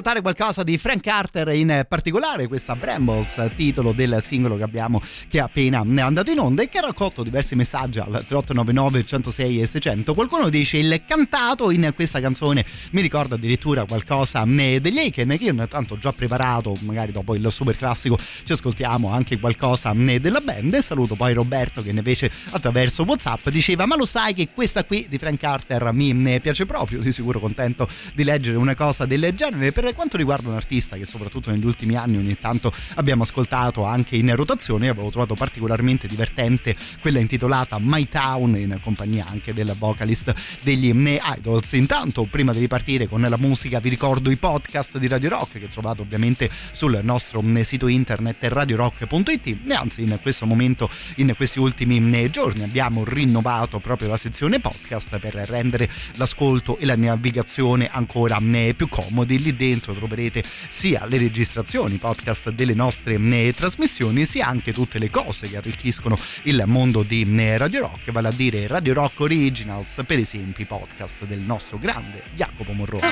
[0.07, 5.39] ascoltare qualcosa di Frank Carter, in particolare questa Brambles, titolo del singolo che abbiamo che
[5.39, 9.67] è appena andato in onda e che ha raccolto diversi messaggi al 3899 106 e
[9.67, 10.13] 600.
[10.13, 15.43] Qualcuno dice il cantato in questa canzone mi ricorda addirittura qualcosa eh, degli Aiken che
[15.43, 20.21] io intanto ho già preparato, magari dopo il super classico ci ascoltiamo anche qualcosa eh,
[20.21, 24.49] della band e saluto poi Roberto che invece attraverso Whatsapp diceva ma lo sai che
[24.53, 28.75] questa qui di Frank Carter mi eh, piace proprio, di sicuro contento di leggere una
[28.75, 29.71] cosa del genere.
[29.73, 34.15] Per quanto riguarda un artista che soprattutto negli ultimi anni ogni tanto abbiamo ascoltato anche
[34.15, 39.73] in rotazione, io avevo trovato particolarmente divertente quella intitolata My Town in compagnia anche del
[39.75, 41.71] vocalist degli eh, Idols.
[41.71, 45.67] Intanto prima di ripartire con la musica vi ricordo i podcast di Radio Rock che
[45.67, 51.57] trovate ovviamente sul nostro eh, sito internet radiorock.it e anzi in questo momento in questi
[51.57, 57.89] ultimi eh, giorni abbiamo rinnovato proprio la sezione podcast per rendere l'ascolto e la navigazione
[57.91, 58.39] ancora
[58.75, 64.73] più comodi lì dentro troverete sia le registrazioni podcast delle nostre eh, trasmissioni sia anche
[64.73, 68.93] tutte le cose che arricchiscono il mondo di eh, Radio Rock, vale a dire Radio
[68.93, 73.07] Rock Originals, per esempio i podcast del nostro grande Jacopo Morrone.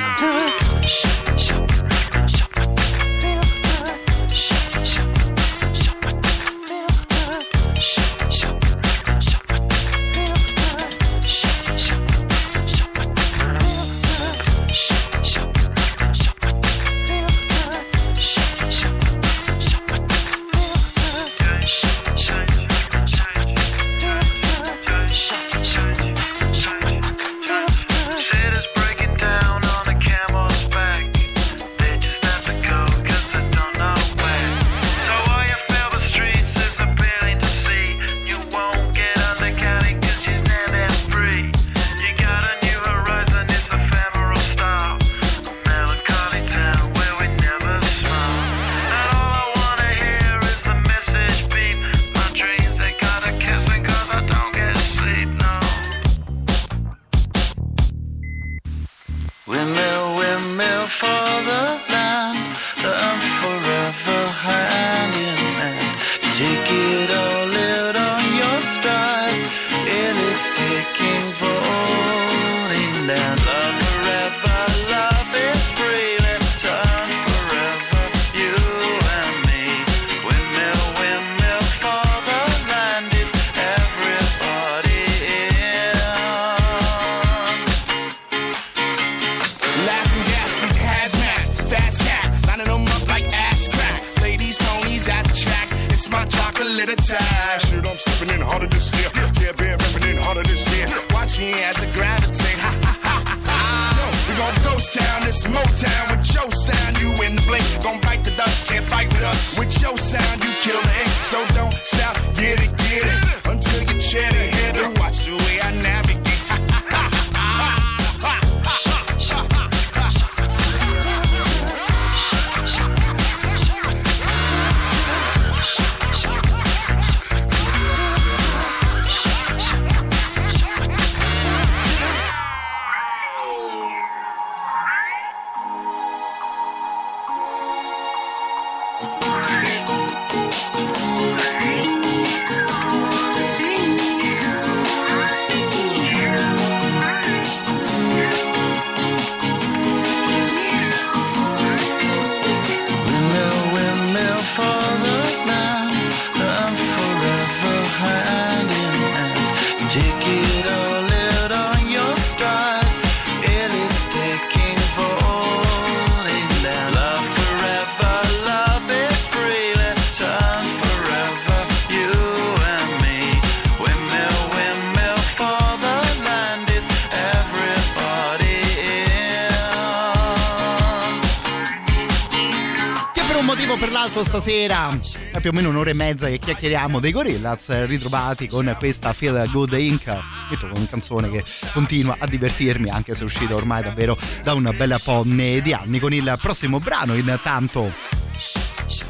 [184.06, 185.00] L'altro stasera
[185.32, 189.14] è più o meno un'ora e mezza che chiacchieriamo dei Gorillaz eh, ritrovati con questa
[189.14, 190.06] Feel Good Inc.
[190.48, 194.54] Metto con una canzone che continua a divertirmi anche se è uscita ormai davvero da
[194.54, 196.00] un bel po' di anni.
[196.00, 197.92] Con il prossimo brano intanto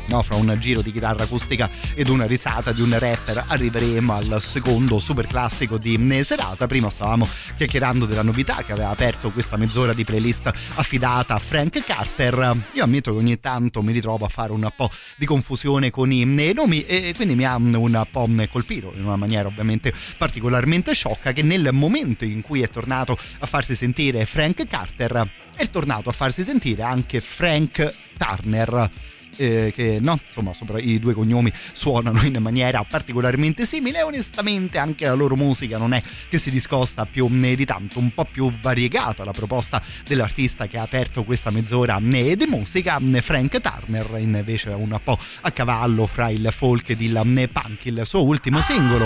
[0.08, 4.42] no, fra un giro di chitarra acustica ed una risata di un rapper arriveremo al
[4.42, 6.68] secondo super classico di serata.
[6.68, 7.28] Prima stavamo
[7.58, 12.56] chiacchierando della novità che aveva aperto questa mezz'ora di playlist affidata a Frank Carter.
[12.74, 16.26] Io ammetto che ogni tanto mi ritrovo a fare un po' di confusione con i
[16.54, 21.42] nomi e quindi mi ha un po' colpito in una maniera ovviamente particolarmente sciocca che
[21.42, 26.44] nel momento in cui è tornato a farsi sentire Frank Carter è tornato a farsi
[26.44, 28.90] sentire anche Frank Turner
[29.38, 35.06] eh, che no, insomma, sopra i due cognomi suonano in maniera particolarmente simile onestamente anche
[35.06, 39.24] la loro musica non è che si discosta più di tanto, un po' più variegata
[39.24, 44.72] la proposta dell'artista che ha aperto questa mezz'ora né di musica, né Frank Turner invece
[44.72, 48.62] è un po' a cavallo fra il folk ed il né punk, il suo ultimo
[48.62, 49.06] singolo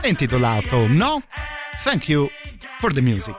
[0.00, 1.22] è intitolato No,
[1.82, 2.28] Thank You
[2.78, 3.34] for the Music.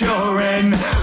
[0.00, 0.93] you're in.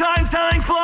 [0.00, 0.79] time, time flies.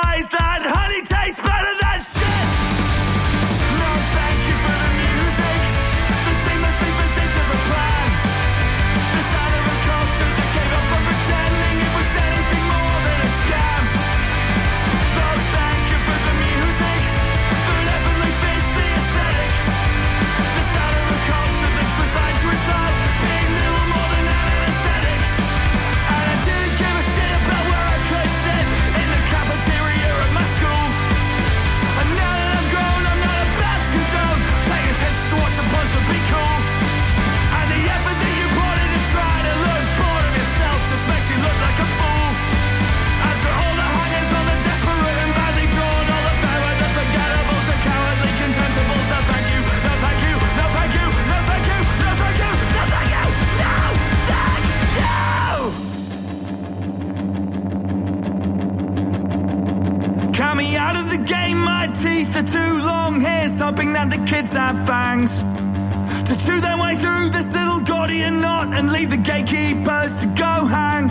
[60.55, 63.21] Me out of the game, my teeth are too long.
[63.21, 65.43] Here's hoping that the kids have fangs.
[65.43, 70.65] To chew their way through this little Gordian knot and leave the gatekeepers to go
[70.65, 71.11] hang.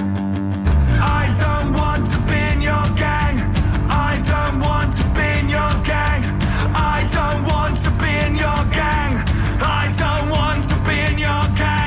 [0.97, 3.37] I don't want to be in your gang.
[3.85, 6.21] I don't want to be in your gang.
[6.73, 9.11] I don't want to be in your gang.
[9.61, 11.84] I don't want to be in your gang.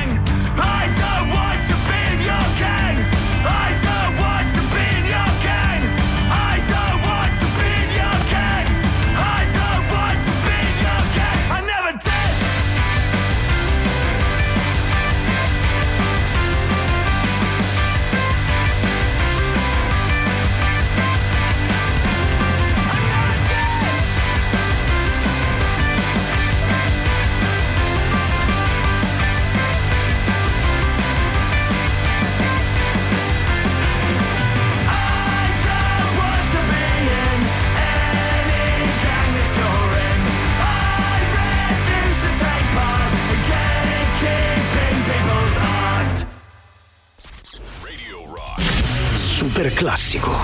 [49.79, 50.38] classico.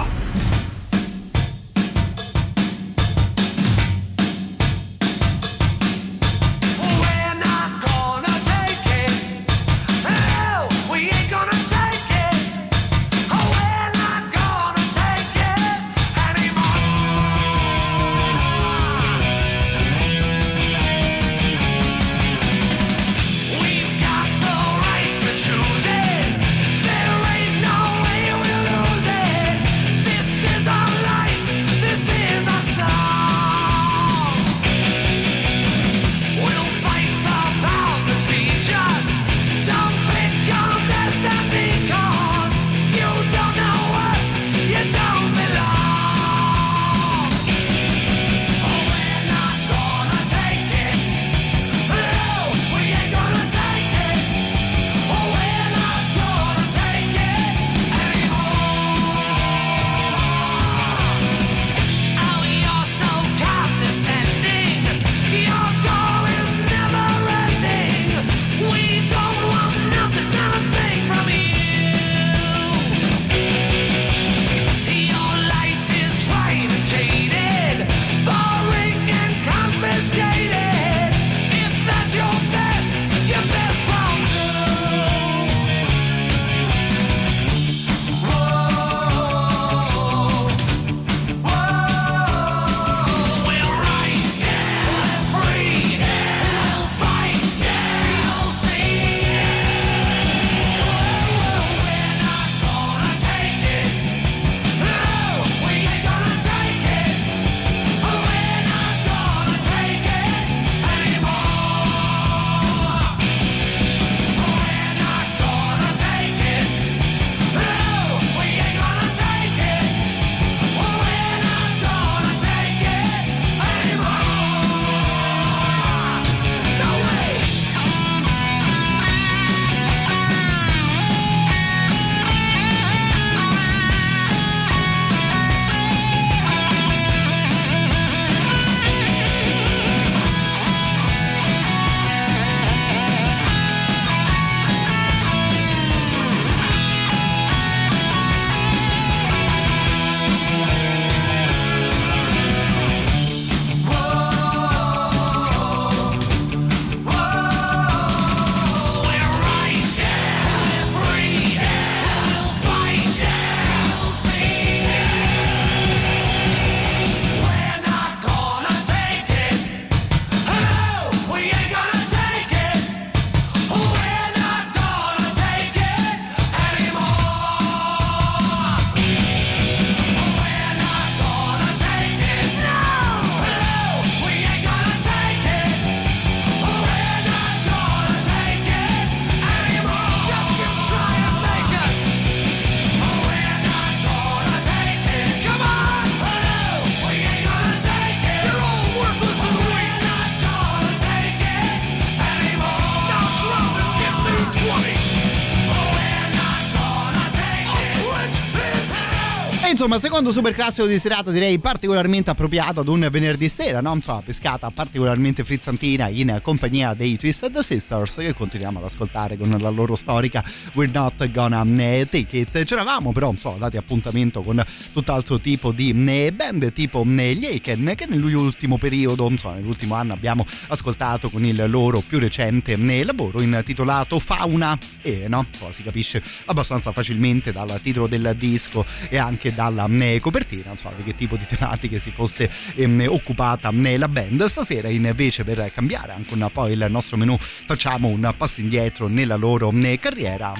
[209.85, 213.93] Insomma, secondo super classico di serata direi particolarmente appropriato ad un venerdì sera, no?
[213.93, 219.69] Insomma, pescata particolarmente frizzantina in compagnia dei Twisted Sisters che continuiamo ad ascoltare con la
[219.69, 220.43] loro storica
[220.73, 222.63] We're Not Gonna eh, Take It.
[222.63, 227.93] C'eravamo però, insomma, dati appuntamento con tutt'altro tipo di eh, band tipo eh, gli Aiken
[227.95, 234.17] che nell'ultimo periodo, insomma, nell'ultimo anno abbiamo ascoltato con il loro più recente lavoro intitolato
[234.17, 235.45] Fauna e no?
[235.51, 241.03] Insomma, si capisce abbastanza facilmente dal titolo del disco e anche dalla copertina, insomma, di
[241.03, 244.45] che tipo di tematiche si fosse ehm, occupata la band.
[244.45, 249.35] Stasera invece per cambiare anche un po' il nostro menù facciamo un passo indietro nella
[249.35, 250.53] loro eh, carriera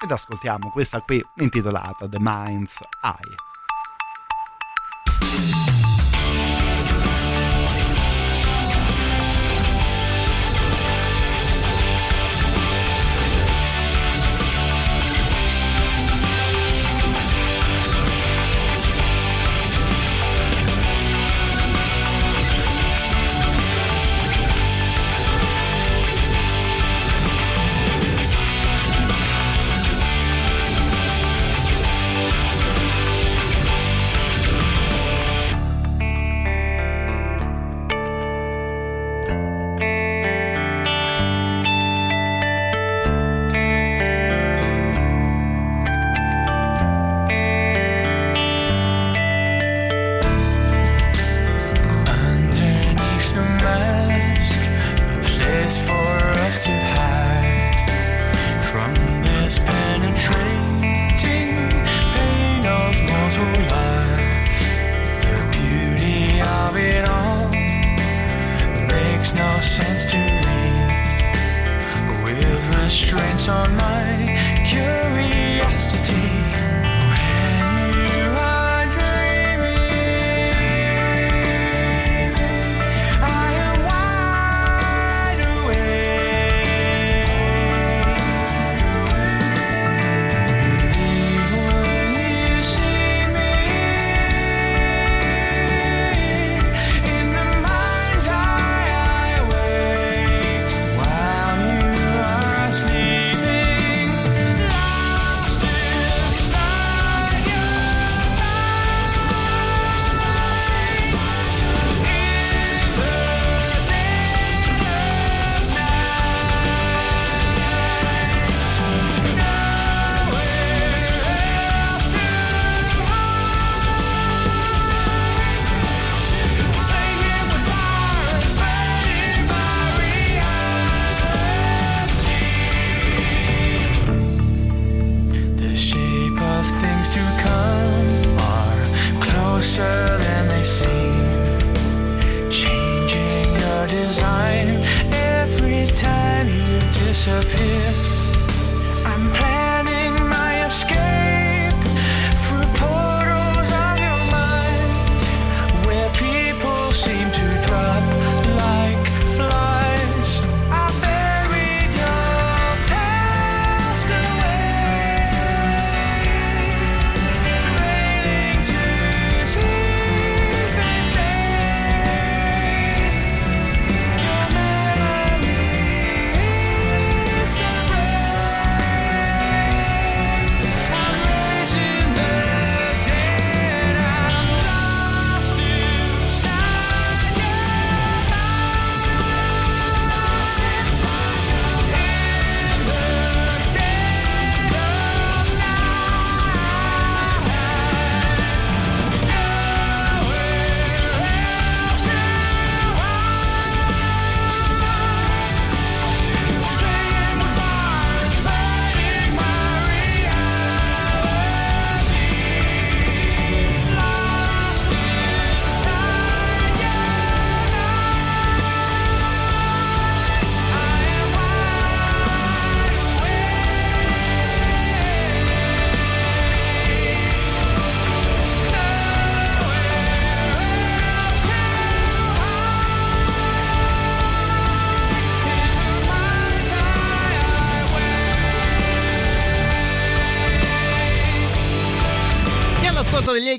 [0.00, 3.47] ed ascoltiamo questa qui intitolata The Mind's Eye.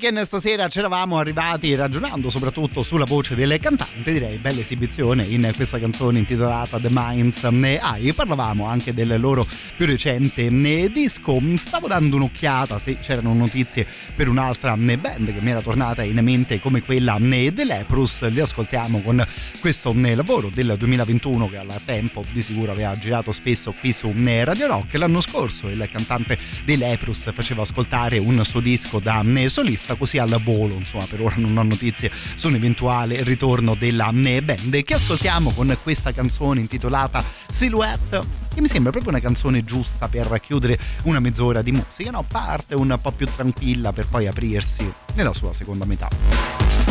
[0.09, 5.77] Aiken stasera c'eravamo arrivati ragionando soprattutto sulla voce del cantante, direi bella esibizione in questa
[5.77, 8.13] canzone intitolata The Minds Eye.
[8.15, 9.45] Parlavamo anche del loro
[9.75, 15.41] più recente eh, disco, stavo dando un'occhiata se c'erano notizie per un'altra eh, band che
[15.41, 19.23] mi era tornata in mente come quella eh, dell'Eprus, li ascoltiamo con
[19.59, 24.11] questo eh, lavoro del 2021 che al tempo di sicuro aveva girato spesso qui su
[24.25, 24.95] eh, Radio Rock.
[24.95, 30.41] L'anno scorso il cantante dell'Eprus faceva ascoltare un suo disco da eh, solista così al
[30.43, 34.93] volo, insomma per ora non ho notizie su un eventuale ritorno della eh, band che
[34.95, 40.79] ascoltiamo con questa canzone intitolata Silhouette che mi sembra proprio una canzone giusta per chiudere
[41.03, 42.23] una mezz'ora di musica, no?
[42.23, 46.88] Parte un po' più tranquilla per poi aprirsi nella sua seconda metà.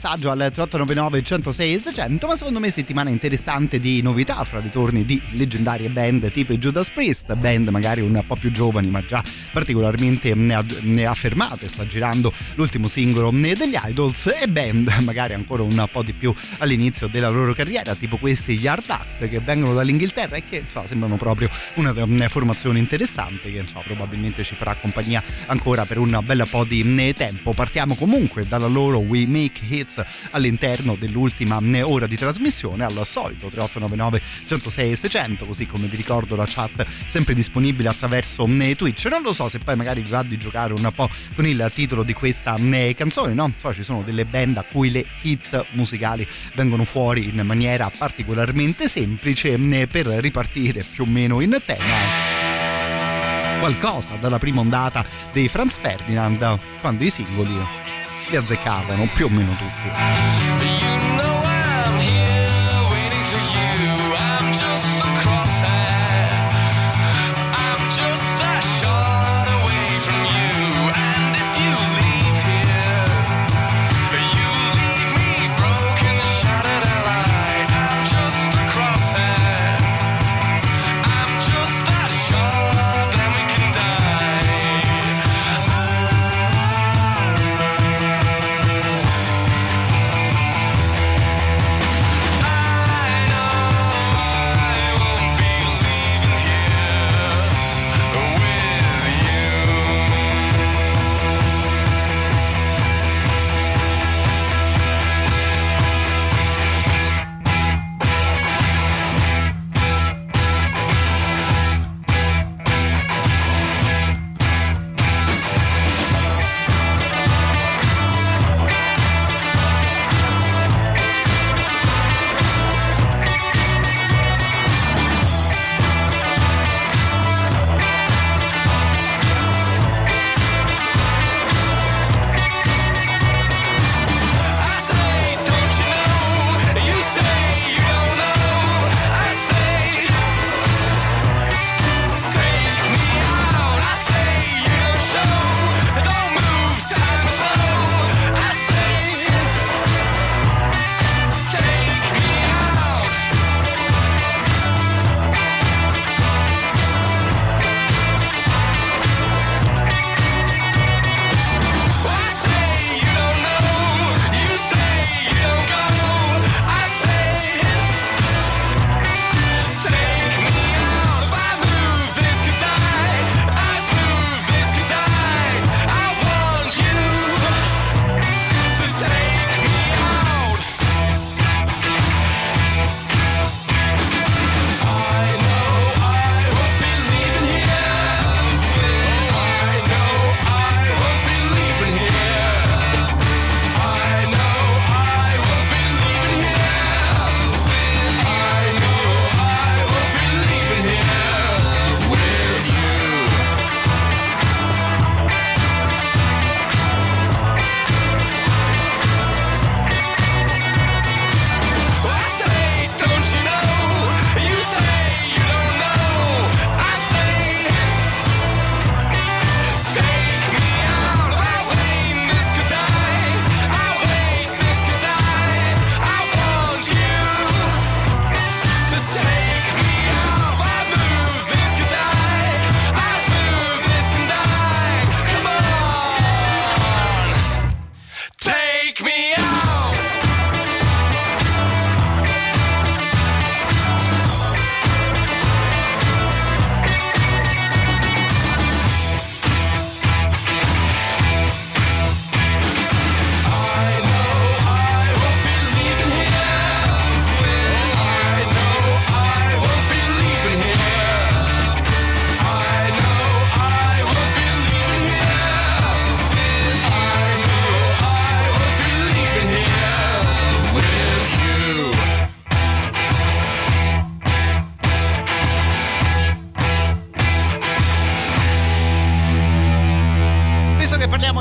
[0.00, 5.20] Messaggio al 3899 106 600, ma secondo me settimana interessante di novità fra ritorni di
[5.32, 9.22] leggendarie band tipo Judas Priest, band magari un po' più giovani ma già
[9.52, 15.64] particolarmente ne ha- ne affermate, sta girando l'ultimo singolo degli Idols e band magari ancora
[15.64, 20.36] un po' di più all'inizio della loro carriera, tipo questi Yard Act che vengono dall'Inghilterra
[20.36, 21.92] e che so, sembrano proprio una,
[22.30, 27.52] formazione interessante che so, probabilmente ci farà compagnia ancora per un bel po' di tempo.
[27.52, 29.89] Partiamo comunque dalla loro We Make Hits
[30.30, 36.46] all'interno dell'ultima ora di trasmissione, al solito 3899 106 600, così come vi ricordo la
[36.46, 39.06] chat sempre disponibile attraverso eh, Twitch.
[39.06, 42.02] Non lo so se poi magari vi va di giocare un po' con il titolo
[42.02, 43.52] di questa eh, canzone, no?
[43.60, 48.88] So, ci sono delle band a cui le hit musicali vengono fuori in maniera particolarmente
[48.88, 52.38] semplice eh, per ripartire più o meno in tema
[53.60, 59.52] qualcosa dalla prima ondata dei Franz Ferdinand quando i singoli li azzeccavano più o meno
[59.52, 60.89] tutti.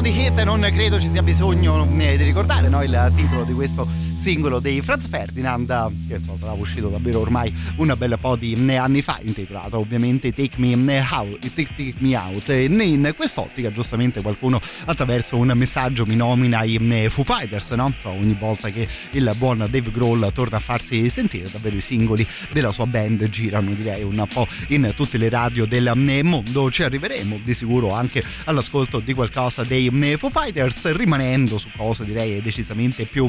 [0.02, 4.09] Di hit, non credo ci sia bisogno eh, di ricordare no, il titolo di questo
[4.20, 5.68] singolo dei Franz Ferdinand
[6.08, 10.34] che insomma, sarà uscito davvero ormai un bel po' di eh, anni fa intitolato ovviamente
[10.34, 10.76] Take Me
[11.10, 12.50] Out, Take, Me Out.
[12.50, 17.94] E in quest'ottica giustamente qualcuno attraverso un messaggio mi nomina i eh, Foo Fighters no?
[18.02, 22.28] Cioè, ogni volta che il buon Dave Grohl torna a farsi sentire davvero i singoli
[22.52, 26.84] della sua band girano direi un po' in tutte le radio del eh, mondo ci
[26.84, 32.42] arriveremo di sicuro anche all'ascolto di qualcosa dei eh, Foo Fighters rimanendo su cose direi
[32.42, 33.28] decisamente più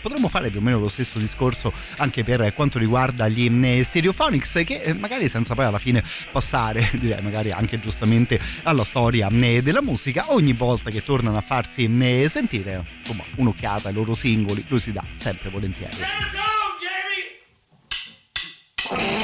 [0.00, 3.50] potremmo fare più o meno lo stesso discorso anche per quanto riguarda gli
[3.82, 9.28] Stereophonics che eh, magari senza poi alla fine passare direi magari anche giustamente alla storia
[9.28, 14.14] eh, della musica ogni volta che tornano a farsi eh, sentire insomma un'occhiata ai loro
[14.14, 15.96] singoli lui si dà sempre volentieri.
[18.92, 19.21] You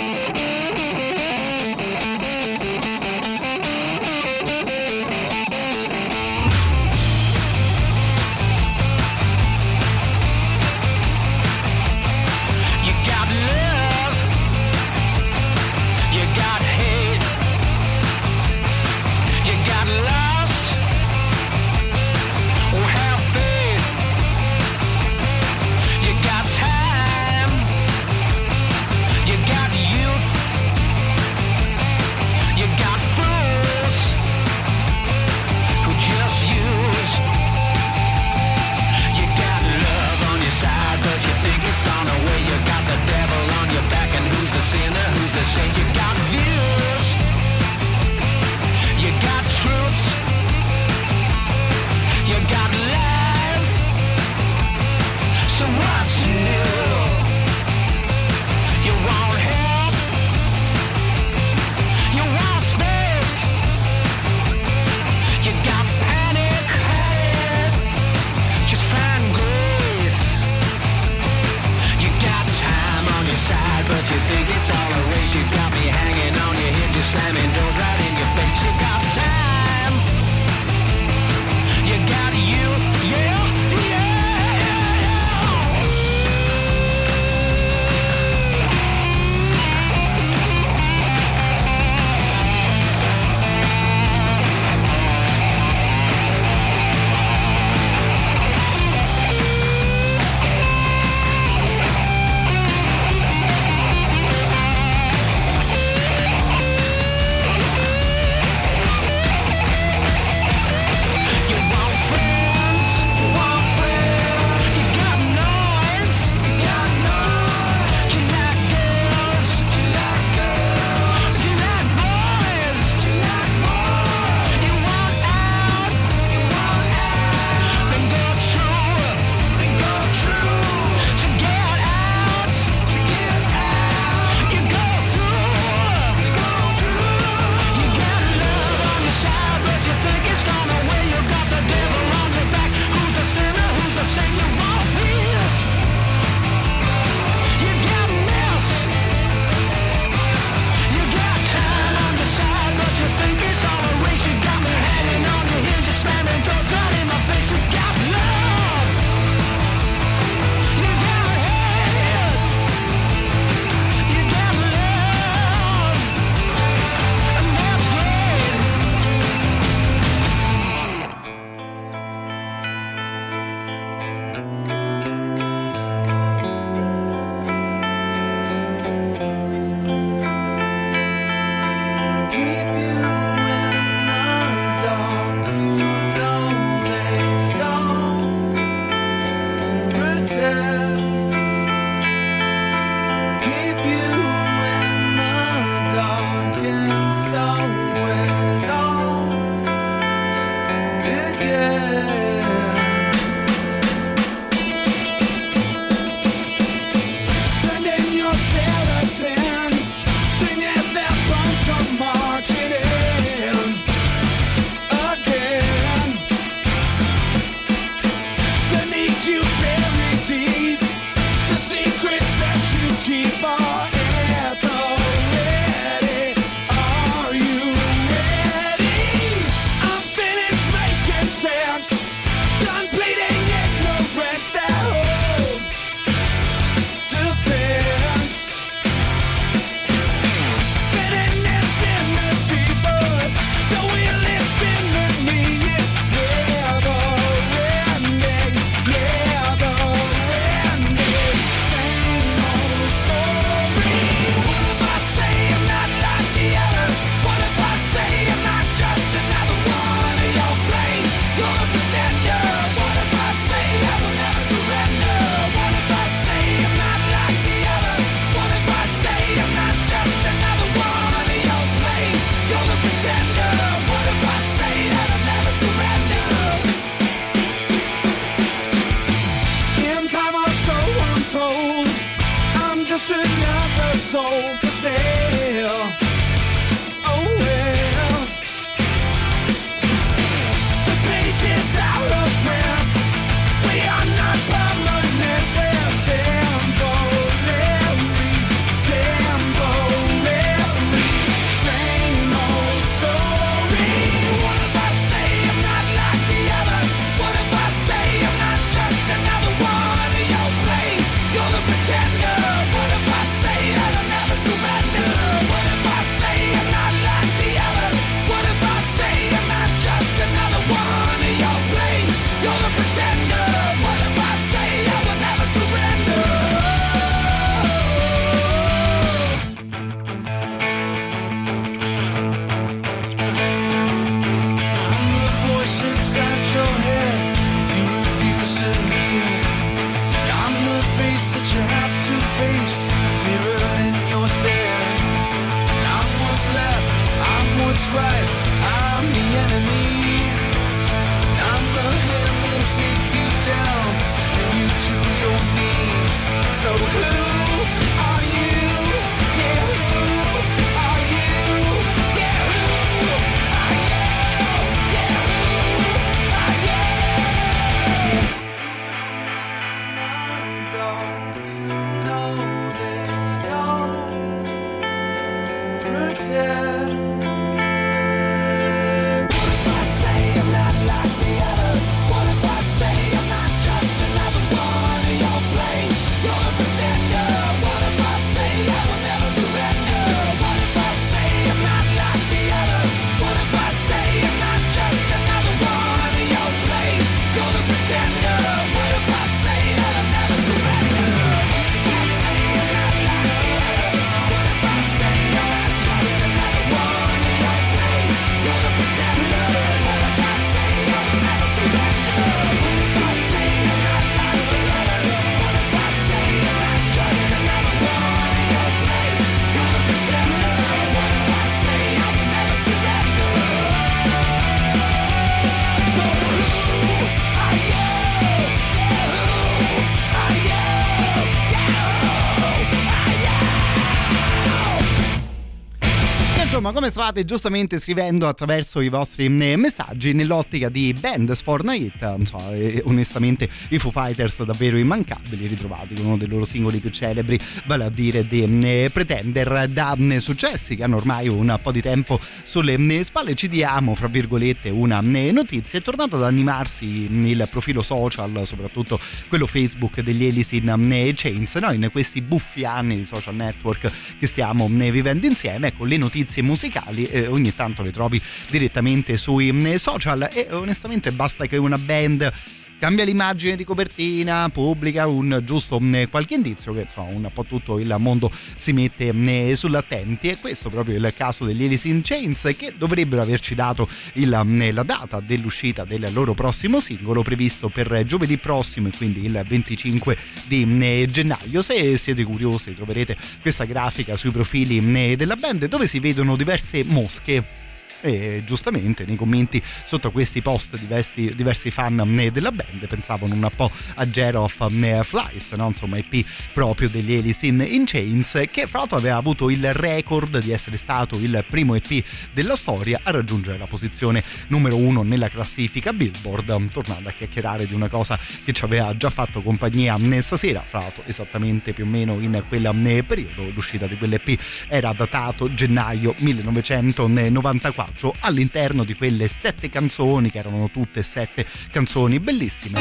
[436.89, 442.27] come stavate giustamente scrivendo attraverso i vostri eh, messaggi nell'ottica di Bands for Night, non
[442.27, 446.91] so, eh, onestamente i Foo Fighters davvero immancabili, ritrovati con uno dei loro singoli più
[446.91, 451.73] celebri, vale a dire The eh, Pretender, da eh, successi che hanno ormai un po'
[451.73, 457.27] di tempo sulle spalle, ci diamo, fra virgolette, una notizia, è tornato ad animarsi mm,
[457.27, 458.99] il profilo social, soprattutto
[459.29, 461.73] quello Facebook degli Alice in Chains, no?
[461.73, 466.77] in questi buffi anni di social network che stiamo vivendo insieme, ecco le notizie musicali
[466.87, 472.33] eh, ogni tanto le trovi direttamente sui mm, social e onestamente basta che una band
[472.79, 477.79] cambia l'immagine di copertina, pubblica un giusto mh, qualche indizio che insomma un po' tutto
[477.79, 482.03] il mondo si mette mh, sull'attenti e questo è proprio il caso degli Alice in
[482.03, 487.69] Chains che dovrebbero averci dato il, mh, la data dell'uscita del loro prossimo singolo previsto
[487.69, 491.63] per giovedì prossimo quindi il 25 di gennaio.
[491.63, 497.67] Se siete curiosi troverete questa grafica sui profili della band dove si vedono diverse mosche
[498.01, 503.51] e giustamente nei commenti sotto questi post diversi, diversi fan eh, della band pensavano un
[503.55, 505.69] po' a Zero of eh, Flies no?
[505.69, 510.39] insomma EP proprio degli Alice in, in Chains che fra l'altro aveva avuto il record
[510.39, 515.29] di essere stato il primo EP della storia a raggiungere la posizione numero uno nella
[515.29, 520.23] classifica Billboard tornando a chiacchierare di una cosa che ci aveva già fatto compagnia eh,
[520.23, 522.67] stasera fra l'altro esattamente più o meno in quel
[523.07, 527.88] periodo l'uscita di quell'EP era datato gennaio 1994
[528.21, 532.81] all'interno di quelle sette canzoni che erano tutte sette canzoni bellissime.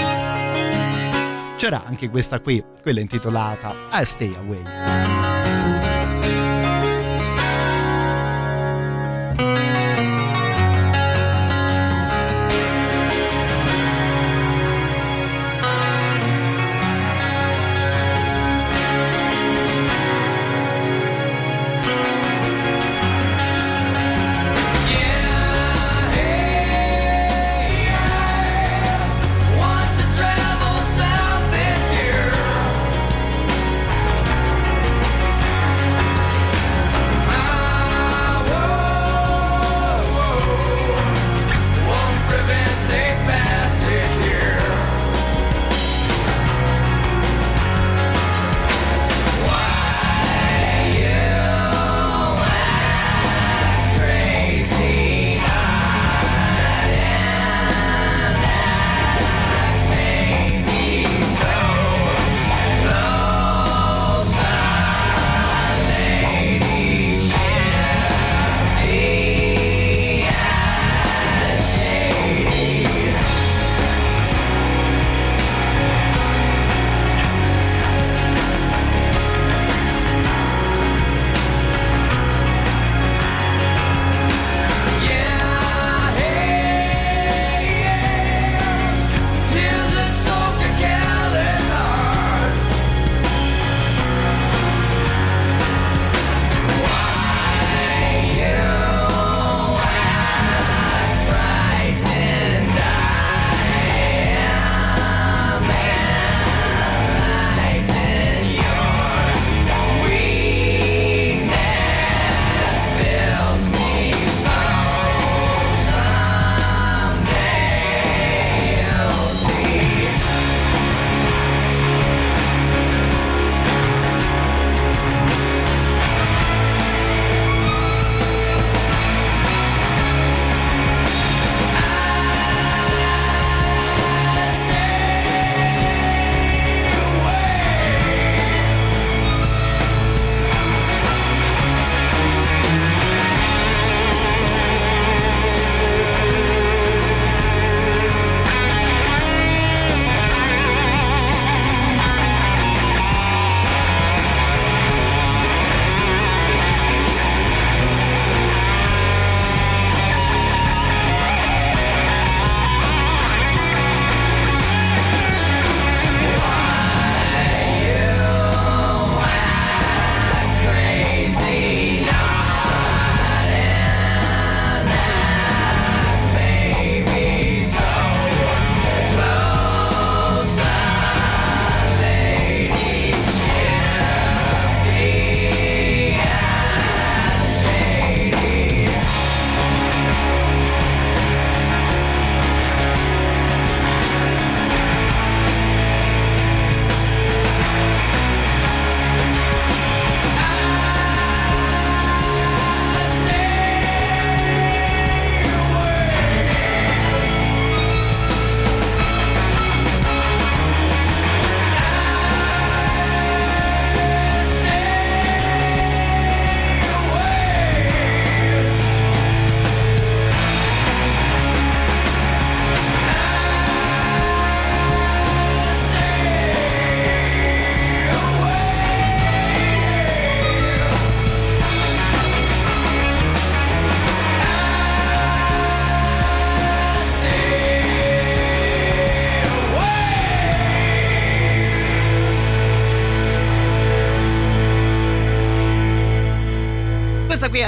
[1.58, 5.87] C'era anche questa qui quella intitolata I Stay Away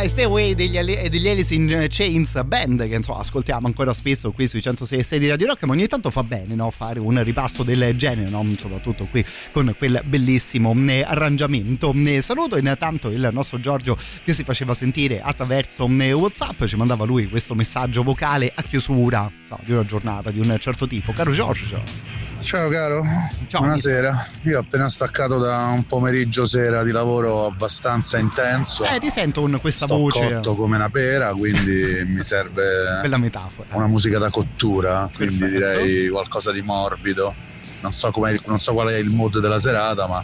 [0.10, 4.48] Stay Away degli, Ali- degli Alice in Chains Band che insomma ascoltiamo ancora spesso qui
[4.48, 6.72] sui 106 di Radio Rock ma ogni tanto fa bene no?
[6.72, 8.44] fare un ripasso del genere no?
[8.58, 14.44] soprattutto qui con quel bellissimo eh, arrangiamento Eh, saluto intanto il nostro Giorgio che si
[14.44, 19.72] faceva sentire attraverso eh, Whatsapp ci mandava lui questo messaggio vocale a chiusura no, di
[19.74, 23.04] una giornata di un certo tipo caro Giorgio Ciao caro,
[23.52, 24.28] buonasera.
[24.44, 28.86] Io ho appena staccato da un pomeriggio sera di lavoro abbastanza intenso.
[28.86, 33.18] eh ti sento con questa Sto voce cotto come una pera, quindi mi serve bella
[33.18, 35.82] metafora una musica da cottura, quindi Perfetto.
[35.84, 37.36] direi qualcosa di morbido.
[37.82, 38.12] Non so,
[38.46, 40.24] non so qual è il mood della serata, ma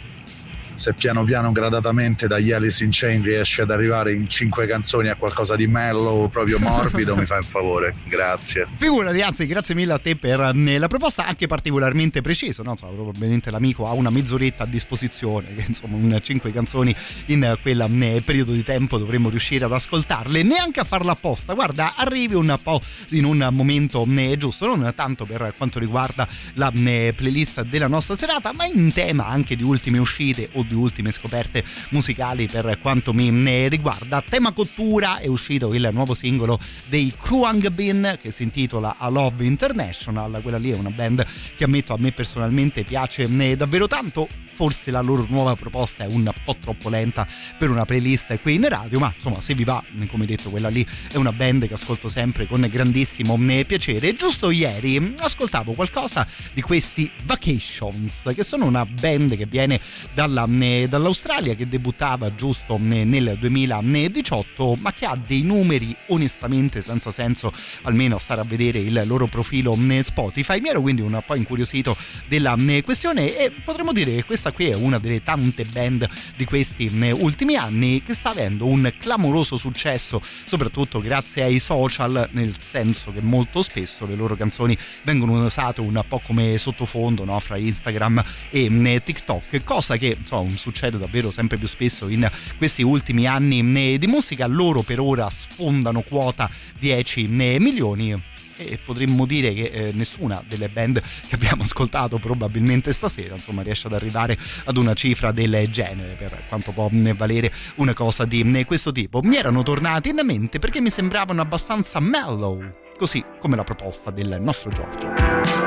[0.76, 5.16] se piano piano gradatamente dagli Alice in Chain riesce ad arrivare in cinque canzoni a
[5.16, 7.94] qualcosa di mellow, proprio morbido, mi fai un favore.
[8.04, 8.66] Grazie.
[8.76, 12.62] Figurati, anzi, grazie mille a te per eh, la proposta, anche particolarmente preciso.
[12.62, 12.72] No?
[12.72, 16.94] Insomma, probabilmente l'amico ha una mezz'oretta a disposizione, che insomma, un 5 canzoni
[17.26, 21.54] in quel eh, periodo di tempo dovremmo riuscire ad ascoltarle, neanche a farla apposta.
[21.54, 26.70] Guarda, arrivi un po' in un momento eh, giusto, non tanto per quanto riguarda la
[26.70, 31.64] playlist della nostra serata, ma in tema anche di ultime uscite o di ultime scoperte
[31.90, 34.22] musicali per quanto mi riguarda.
[34.28, 39.44] Tema cottura è uscito il nuovo singolo dei Kruang Bin che si intitola A Love
[39.44, 40.40] International.
[40.42, 41.26] Quella lì è una band
[41.56, 44.28] che ammetto a me personalmente piace eh, davvero tanto.
[44.56, 47.26] Forse la loro nuova proposta è un po' troppo lenta
[47.58, 50.86] per una playlist qui in radio, ma insomma, se vi va, come detto, quella lì
[51.12, 54.14] è una band che ascolto sempre con grandissimo eh, piacere.
[54.14, 59.78] Giusto ieri mm, ascoltavo qualcosa di questi Vacations, che sono una band che viene
[60.14, 60.46] dalla,
[60.88, 67.52] dall'Australia, che debuttava giusto eh, nel 2018, ma che ha dei numeri onestamente senza senso,
[67.82, 70.60] almeno stare a vedere il loro profilo eh, Spotify.
[70.60, 71.96] Mi ero quindi un po' incuriosito
[72.26, 76.44] della eh, questione e potremmo dire che questa qui è una delle tante band di
[76.44, 82.54] questi eh, ultimi anni che sta avendo un clamoroso successo, soprattutto grazie ai social, nel
[82.58, 87.38] senso che molto spesso le loro canzoni vengono usate un po' come sottofondo no?
[87.40, 92.28] fra Instagram e eh, TikTok, cosa che insomma, succede davvero sempre più spesso in
[92.58, 93.94] questi ultimi anni.
[93.94, 94.46] Eh, di musica.
[94.46, 98.22] Loro per ora sfondano quota 10 eh, milioni.
[98.58, 103.86] E potremmo dire che eh, nessuna delle band che abbiamo ascoltato probabilmente stasera insomma riesce
[103.86, 108.42] ad arrivare ad una cifra del genere per quanto può ne valere una cosa di
[108.44, 109.20] ne questo tipo.
[109.20, 114.38] Mi erano tornati in mente perché mi sembravano abbastanza mellow così come la proposta del
[114.40, 115.65] nostro Giorgio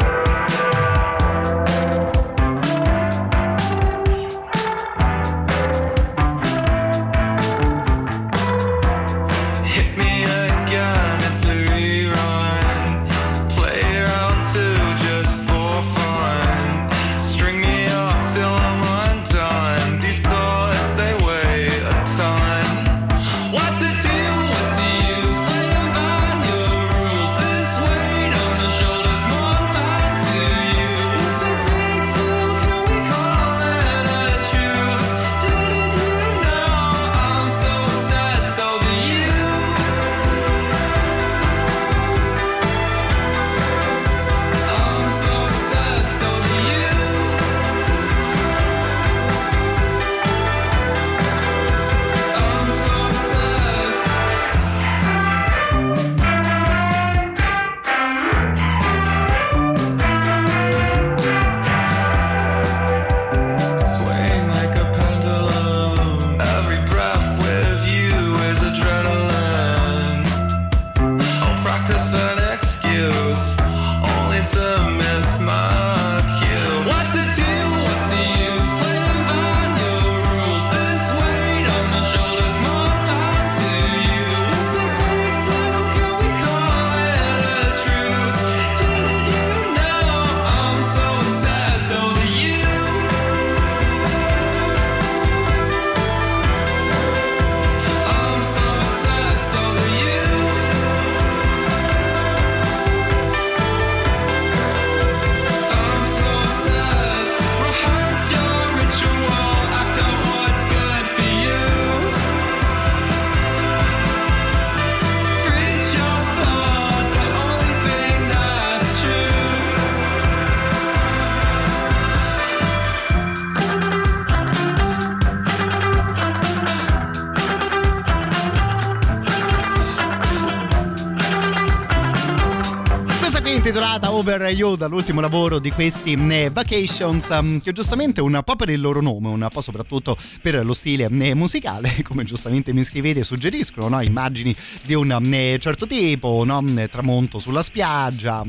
[134.19, 138.81] Over You dall'ultimo lavoro di questi eh, Vacations um, che giustamente un po' per il
[138.81, 143.87] loro nome un po' soprattutto per lo stile eh, musicale come giustamente mi scrivete suggeriscono
[143.87, 144.01] no?
[144.01, 146.61] immagini di un eh, certo tipo no?
[146.91, 148.43] tramonto sulla spiaggia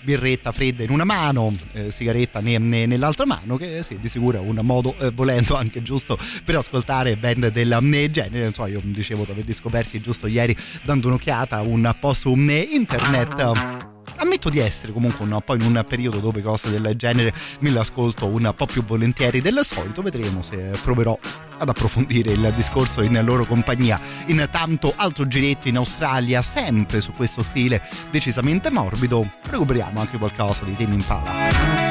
[0.00, 1.54] birretta fredda in una mano
[1.90, 6.18] sigaretta ne- ne- nell'altra mano che sì, di sicuro è un modo volendo anche giusto
[6.42, 7.76] per ascoltare band del
[8.10, 13.98] genere so io dicevo di averli scoperti giusto ieri dando un'occhiata un po' su internet
[14.16, 17.78] ammetto di essere comunque un po' in un periodo dove cose del genere me le
[17.78, 21.18] ascolto un po' più volentieri del solito vedremo se proverò
[21.58, 24.00] ad approfondire il discorso in loro compagnia.
[24.26, 30.76] Intanto altro giretto in Australia sempre su questo stile decisamente morbido recuperiamo anche qualcosa di
[30.76, 31.89] temi in pala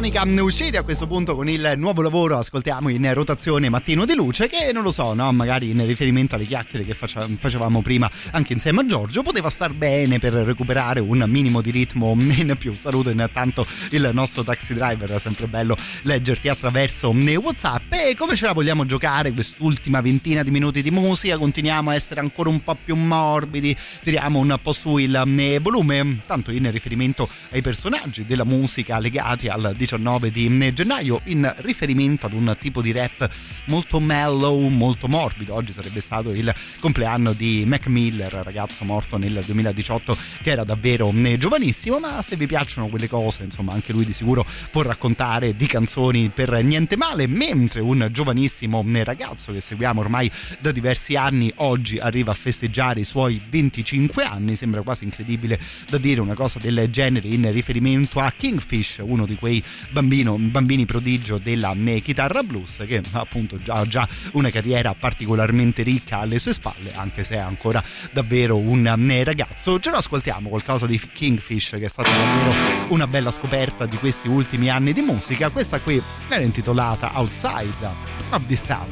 [0.00, 4.14] qui Subsonica usciti a questo punto con il nuovo lavoro ascoltiamo in rotazione Mattino di
[4.14, 5.30] Luce che non lo so, no?
[5.32, 10.18] magari in riferimento alle chiacchiere che facevamo prima anche insieme a Giorgio poteva star bene
[10.18, 12.74] per recuperare un minimo di ritmo in più.
[12.74, 18.46] Saluto intanto il nostro taxi driver, è sempre bello leggerti attraverso Whatsapp e come ce
[18.46, 22.76] la vogliamo giocare quest'ultima ventina di minuti di musica, continuiamo a essere ancora un po'
[22.82, 28.44] più morbidi, tiriamo un po' su il eh, volume, tanto in riferimento ai personaggi della
[28.44, 29.89] musica legati al 19
[30.30, 33.28] di gennaio in riferimento ad un tipo di rap
[33.64, 35.54] molto mellow, molto morbido.
[35.54, 41.12] Oggi sarebbe stato il compleanno di Mac Miller, ragazzo morto nel 2018 che era davvero
[41.12, 45.56] eh, giovanissimo, ma se vi piacciono quelle cose, insomma, anche lui di sicuro può raccontare
[45.56, 51.16] di canzoni per niente male, mentre un giovanissimo eh, ragazzo che seguiamo ormai da diversi
[51.16, 55.58] anni oggi arriva a festeggiare i suoi 25 anni, sembra quasi incredibile
[55.88, 60.86] da dire una cosa del genere in riferimento a Kingfish, uno di quei bambino, bambini
[60.86, 66.92] prodigio della chitarra blues che appunto ha già una carriera particolarmente ricca alle sue spalle,
[66.94, 67.82] anche se è ancora
[68.12, 69.78] davvero un ragazzo.
[69.80, 74.28] Ce lo ascoltiamo qualcosa di Kingfish che è stata davvero una bella scoperta di questi
[74.28, 75.50] ultimi anni di musica.
[75.50, 77.88] Questa qui era intitolata Outside
[78.30, 78.88] of this Town.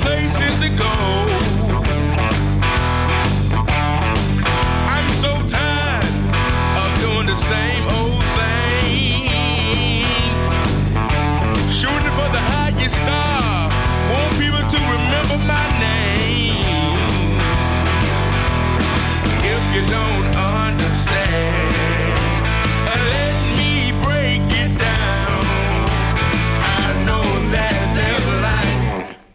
[0.00, 0.94] Places to go.
[4.94, 6.04] I'm so tired
[6.82, 9.28] of doing the same old thing.
[11.70, 13.41] Shooting for the highest star.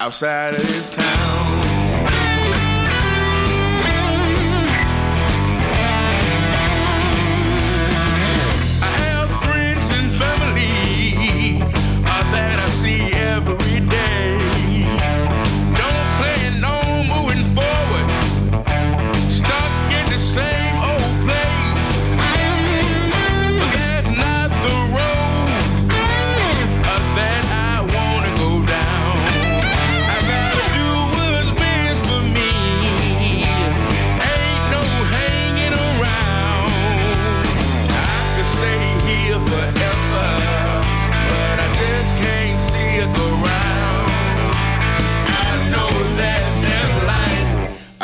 [0.07, 1.56] Outside of this town.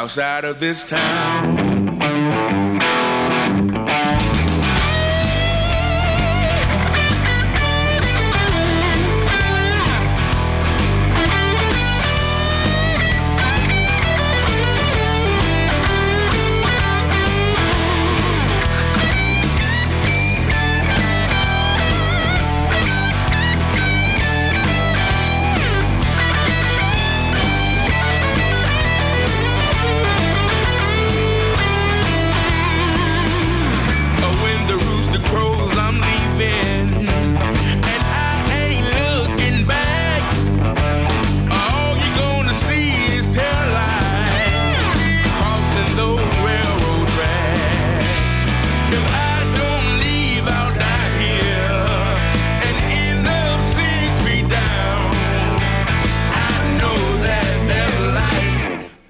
[0.03, 1.72] Outside of this town.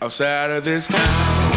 [0.03, 1.52] Outside of this town.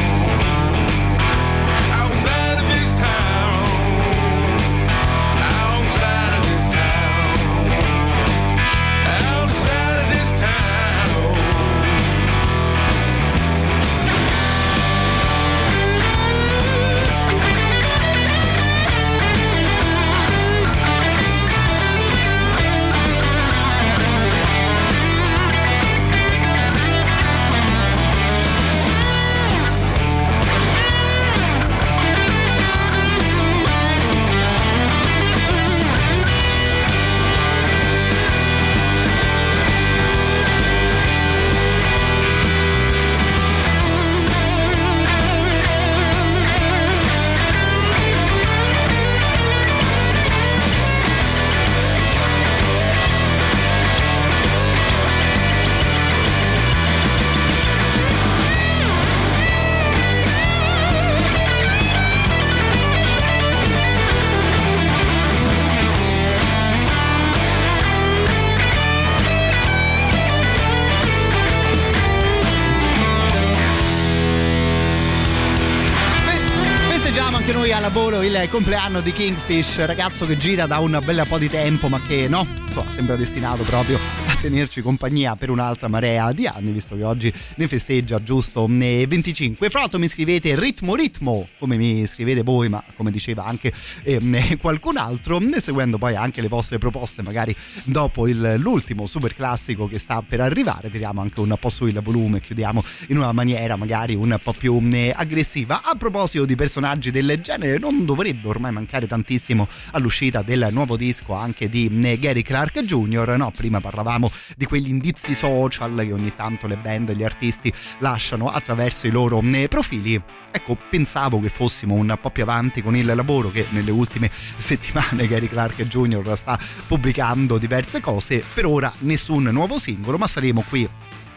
[78.26, 82.26] Il compleanno di Kingfish, ragazzo che gira da un bel po' di tempo, ma che
[82.28, 87.04] no, boh, sembra destinato proprio a tenerci compagnia per un'altra marea di anni, visto che
[87.04, 89.70] oggi ne festeggia giusto 25.
[89.70, 93.72] Fra l'altro mi scrivete ritmo ritmo, come mi scrivete voi, ma come diceva anche
[94.02, 99.88] eh, qualcun altro, seguendo poi anche le vostre proposte, magari dopo il, l'ultimo super classico
[99.88, 103.76] che sta per arrivare, tiriamo anche un po' su il volume, chiudiamo in una maniera
[103.76, 105.80] magari un po' più eh, aggressiva.
[105.82, 111.32] A proposito di personaggi del genere, non dovrebbe ormai mancare tantissimo all'uscita del nuovo disco
[111.32, 113.36] anche di eh, Gary Clark Clark Jr.
[113.36, 117.72] No, prima parlavamo di quegli indizi social che ogni tanto le band e gli artisti
[117.98, 120.20] lasciano attraverso i loro eh, profili.
[120.50, 125.28] Ecco, pensavo che fossimo un po' più avanti con il lavoro che nelle ultime settimane
[125.28, 126.36] Gary Clark Jr.
[126.36, 128.42] sta pubblicando diverse cose.
[128.52, 130.88] Per ora nessun nuovo singolo, ma saremo qui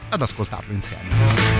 [0.09, 1.58] ad ascoltarlo insieme.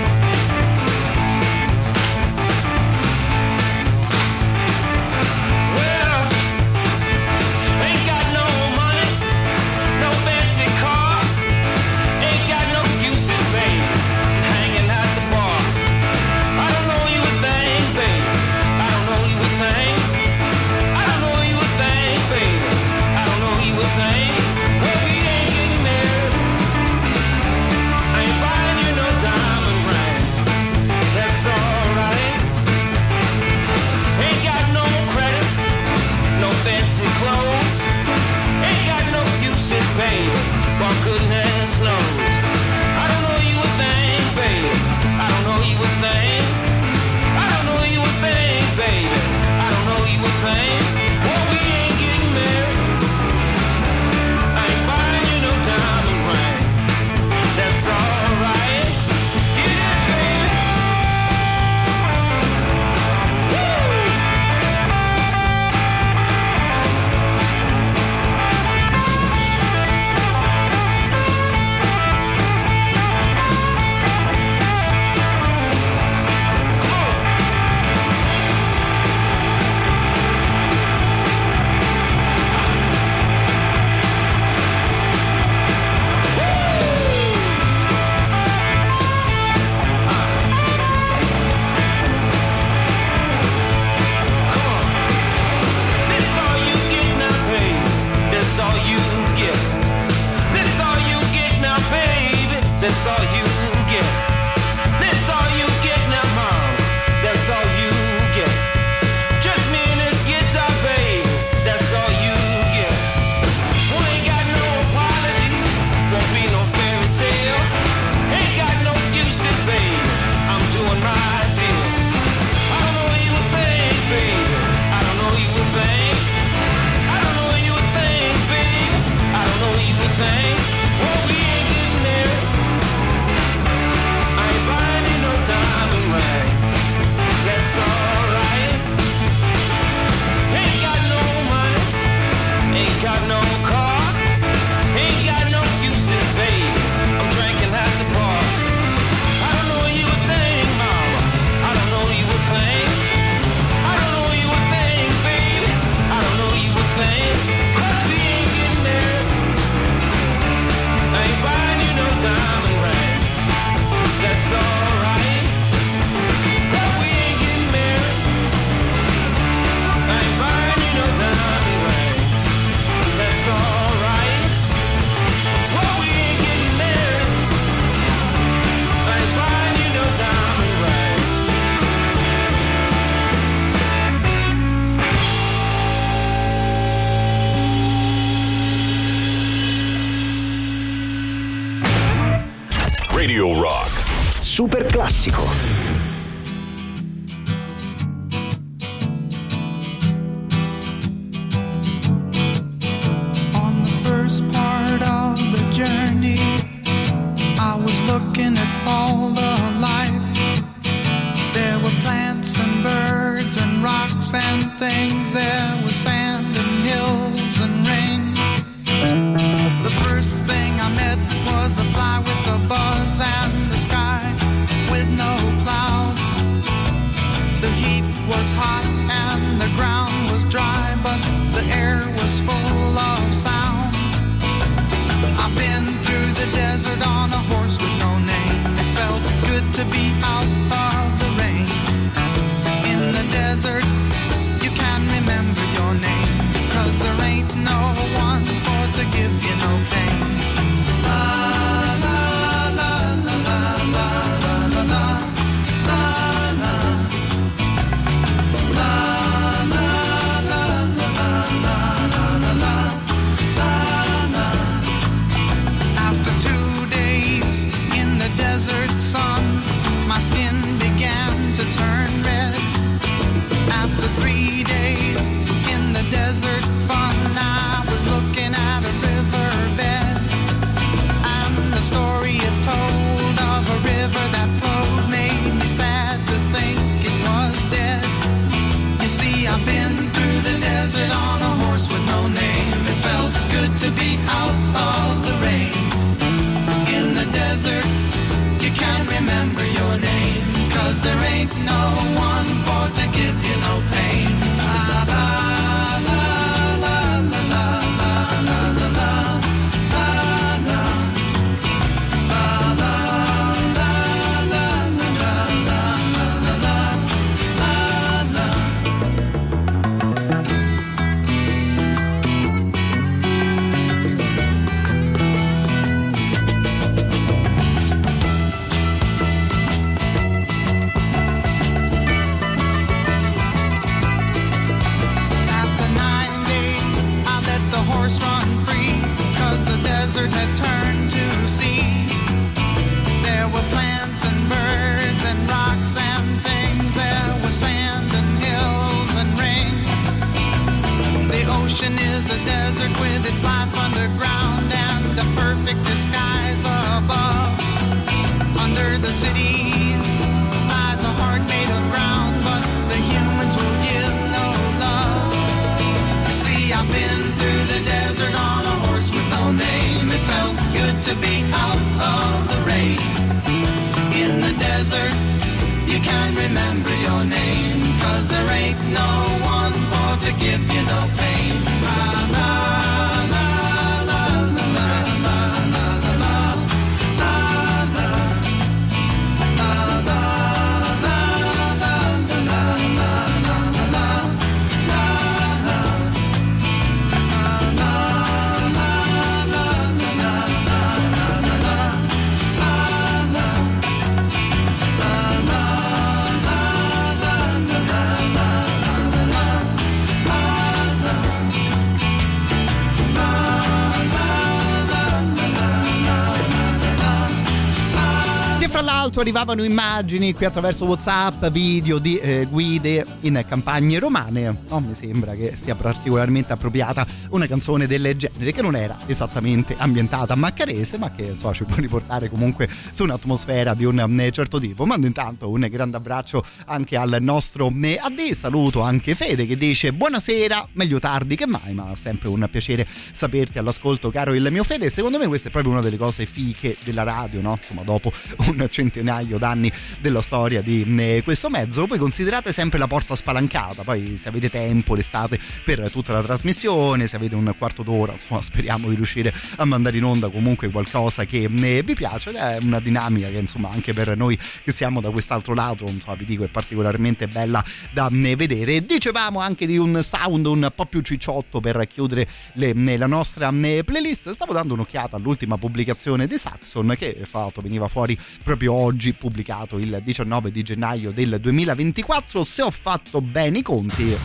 [419.10, 424.62] L'altro arrivavano immagini qui attraverso WhatsApp, video di eh, guide in campagne romane.
[424.68, 429.74] Non mi sembra che sia particolarmente appropriata una canzone del genere, che non era esattamente
[429.76, 434.30] ambientata a Maccarese, ma che insomma, ci può riportare comunque su un'atmosfera di un eh,
[434.30, 434.86] certo tipo.
[434.86, 438.30] Mando intanto un grande abbraccio anche al nostro eh, AD.
[438.30, 443.58] Saluto anche Fede che dice buonasera, meglio tardi che mai, ma sempre un piacere saperti
[443.58, 444.88] all'ascolto, caro il mio Fede.
[444.88, 447.58] Secondo me questa è proprio una delle cose fiche della radio, no?
[447.60, 448.12] Insomma, dopo
[448.46, 448.98] un centinaio
[449.38, 451.86] d'anni della storia di eh, questo mezzo.
[451.86, 457.06] Poi considerate sempre la porta spalancata, poi se avete tempo l'estate per tutta la trasmissione,
[457.06, 461.24] se avete un quarto d'ora, insomma, speriamo di riuscire a mandare in onda comunque qualcosa
[461.24, 465.10] che eh, vi piace è una dinamica che insomma anche per noi che siamo da
[465.10, 468.84] quest'altro lato, insomma, vi dico è particolarmente bella da eh, vedere.
[468.84, 474.30] Dicevamo anche di un sound un po' più cicciotto per chiudere le- la nostra playlist.
[474.30, 480.00] Stavo dando un'occhiata all'ultima pubblicazione di Saxon che l'altro veniva fuori proprio oggi, pubblicato il
[480.02, 482.44] 19 di gennaio del 2024.
[482.44, 484.16] Se ho fatto bene i conti,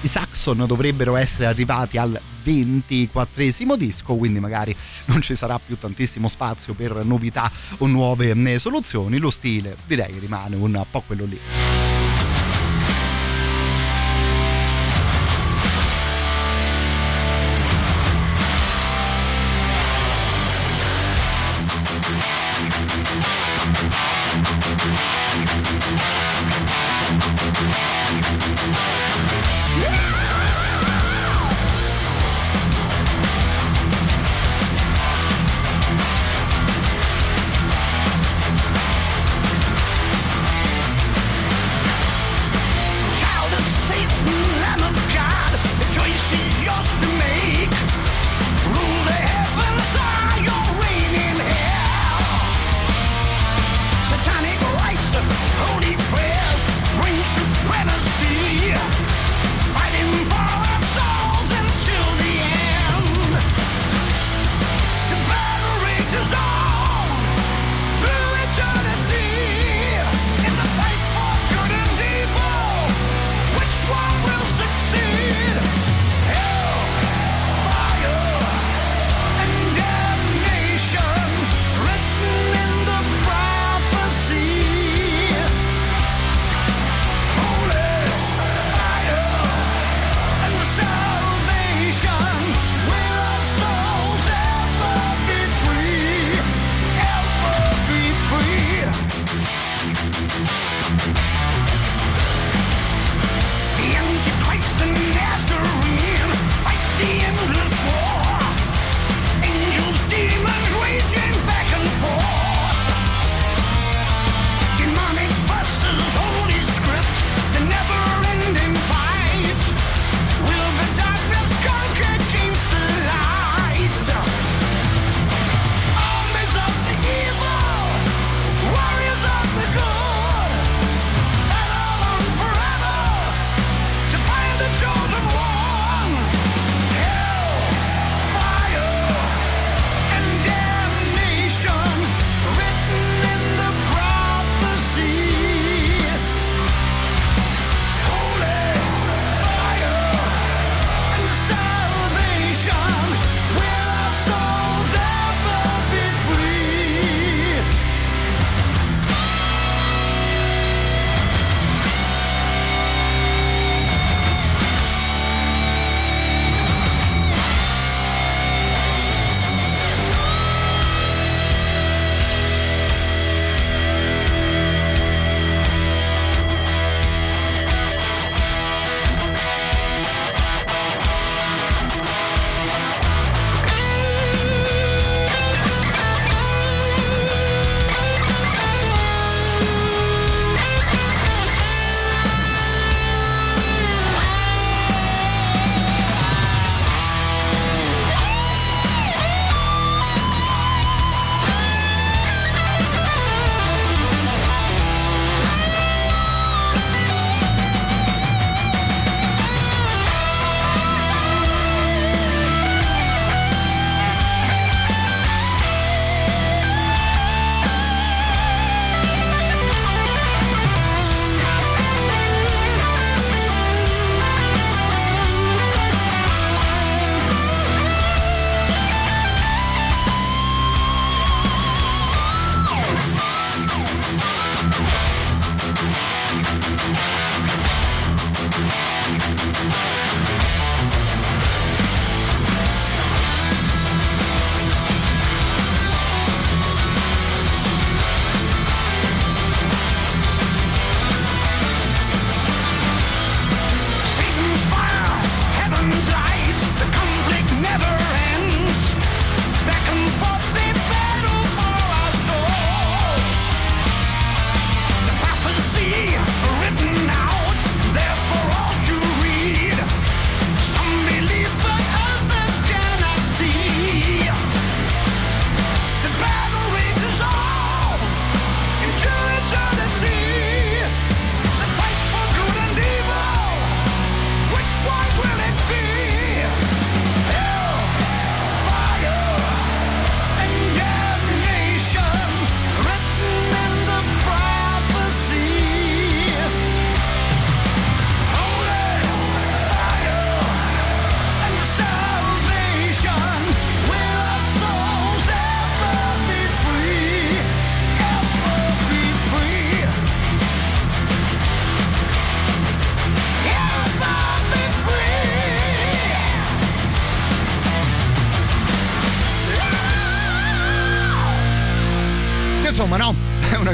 [0.00, 4.74] i Saxon dovrebbero essere arrivati al 24 disco, quindi magari
[5.06, 9.18] non ci sarà più tantissimo spazio per novità o nuove eh, soluzioni.
[9.18, 12.07] Lo stile direi rimane un po' quello lì.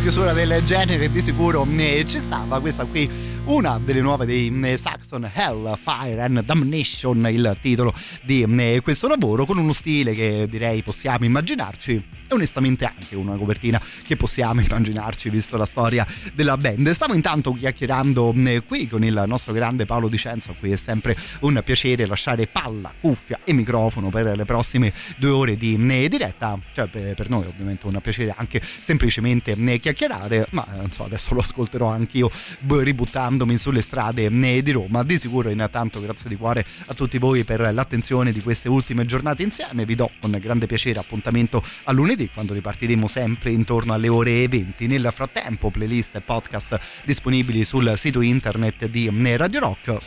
[0.05, 2.60] Chiusura del genere di sicuro eh, ci stava.
[2.60, 3.10] Questa qui
[3.47, 9.08] una delle nuove dei eh, Saxon Hell, Fire and Damnation, il titolo di eh, questo
[9.08, 12.05] lavoro, con uno stile che direi possiamo immaginarci
[12.35, 16.91] onestamente anche una copertina che possiamo immaginarci visto la storia della band.
[16.91, 21.17] Stavo intanto chiacchierando eh, qui con il nostro grande Paolo Dicenzo, a cui è sempre
[21.41, 26.59] un piacere lasciare palla, cuffia e microfono per le prossime due ore di eh, diretta,
[26.75, 31.41] cioè per noi ovviamente un piacere anche semplicemente eh, chiacchierare, ma eh, so, adesso lo
[31.41, 32.31] ascolterò anch'io
[32.61, 35.03] boh, ributtandomi sulle strade di Roma.
[35.03, 39.43] Di sicuro intanto grazie di cuore a tutti voi per l'attenzione di queste ultime giornate
[39.43, 44.47] insieme, vi do con grande piacere appuntamento a lunedì quando ripartiremo sempre intorno alle ore
[44.49, 44.86] 20.
[44.86, 49.99] Nel frattempo playlist e podcast disponibili sul sito internet di Radio Rock.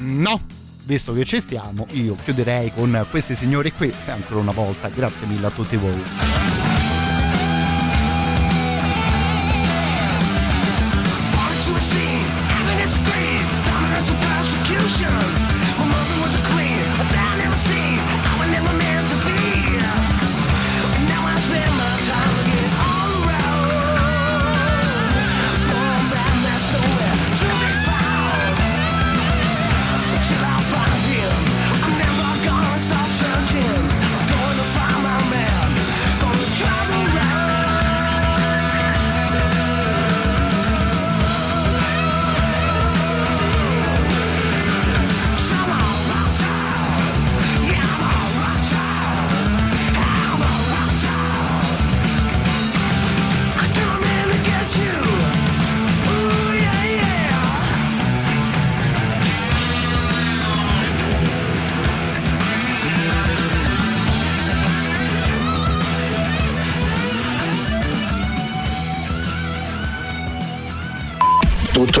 [0.00, 0.40] No,
[0.84, 5.26] visto che ci stiamo, io chiuderei con questi signori qui e ancora una volta grazie
[5.26, 6.65] mille a tutti voi.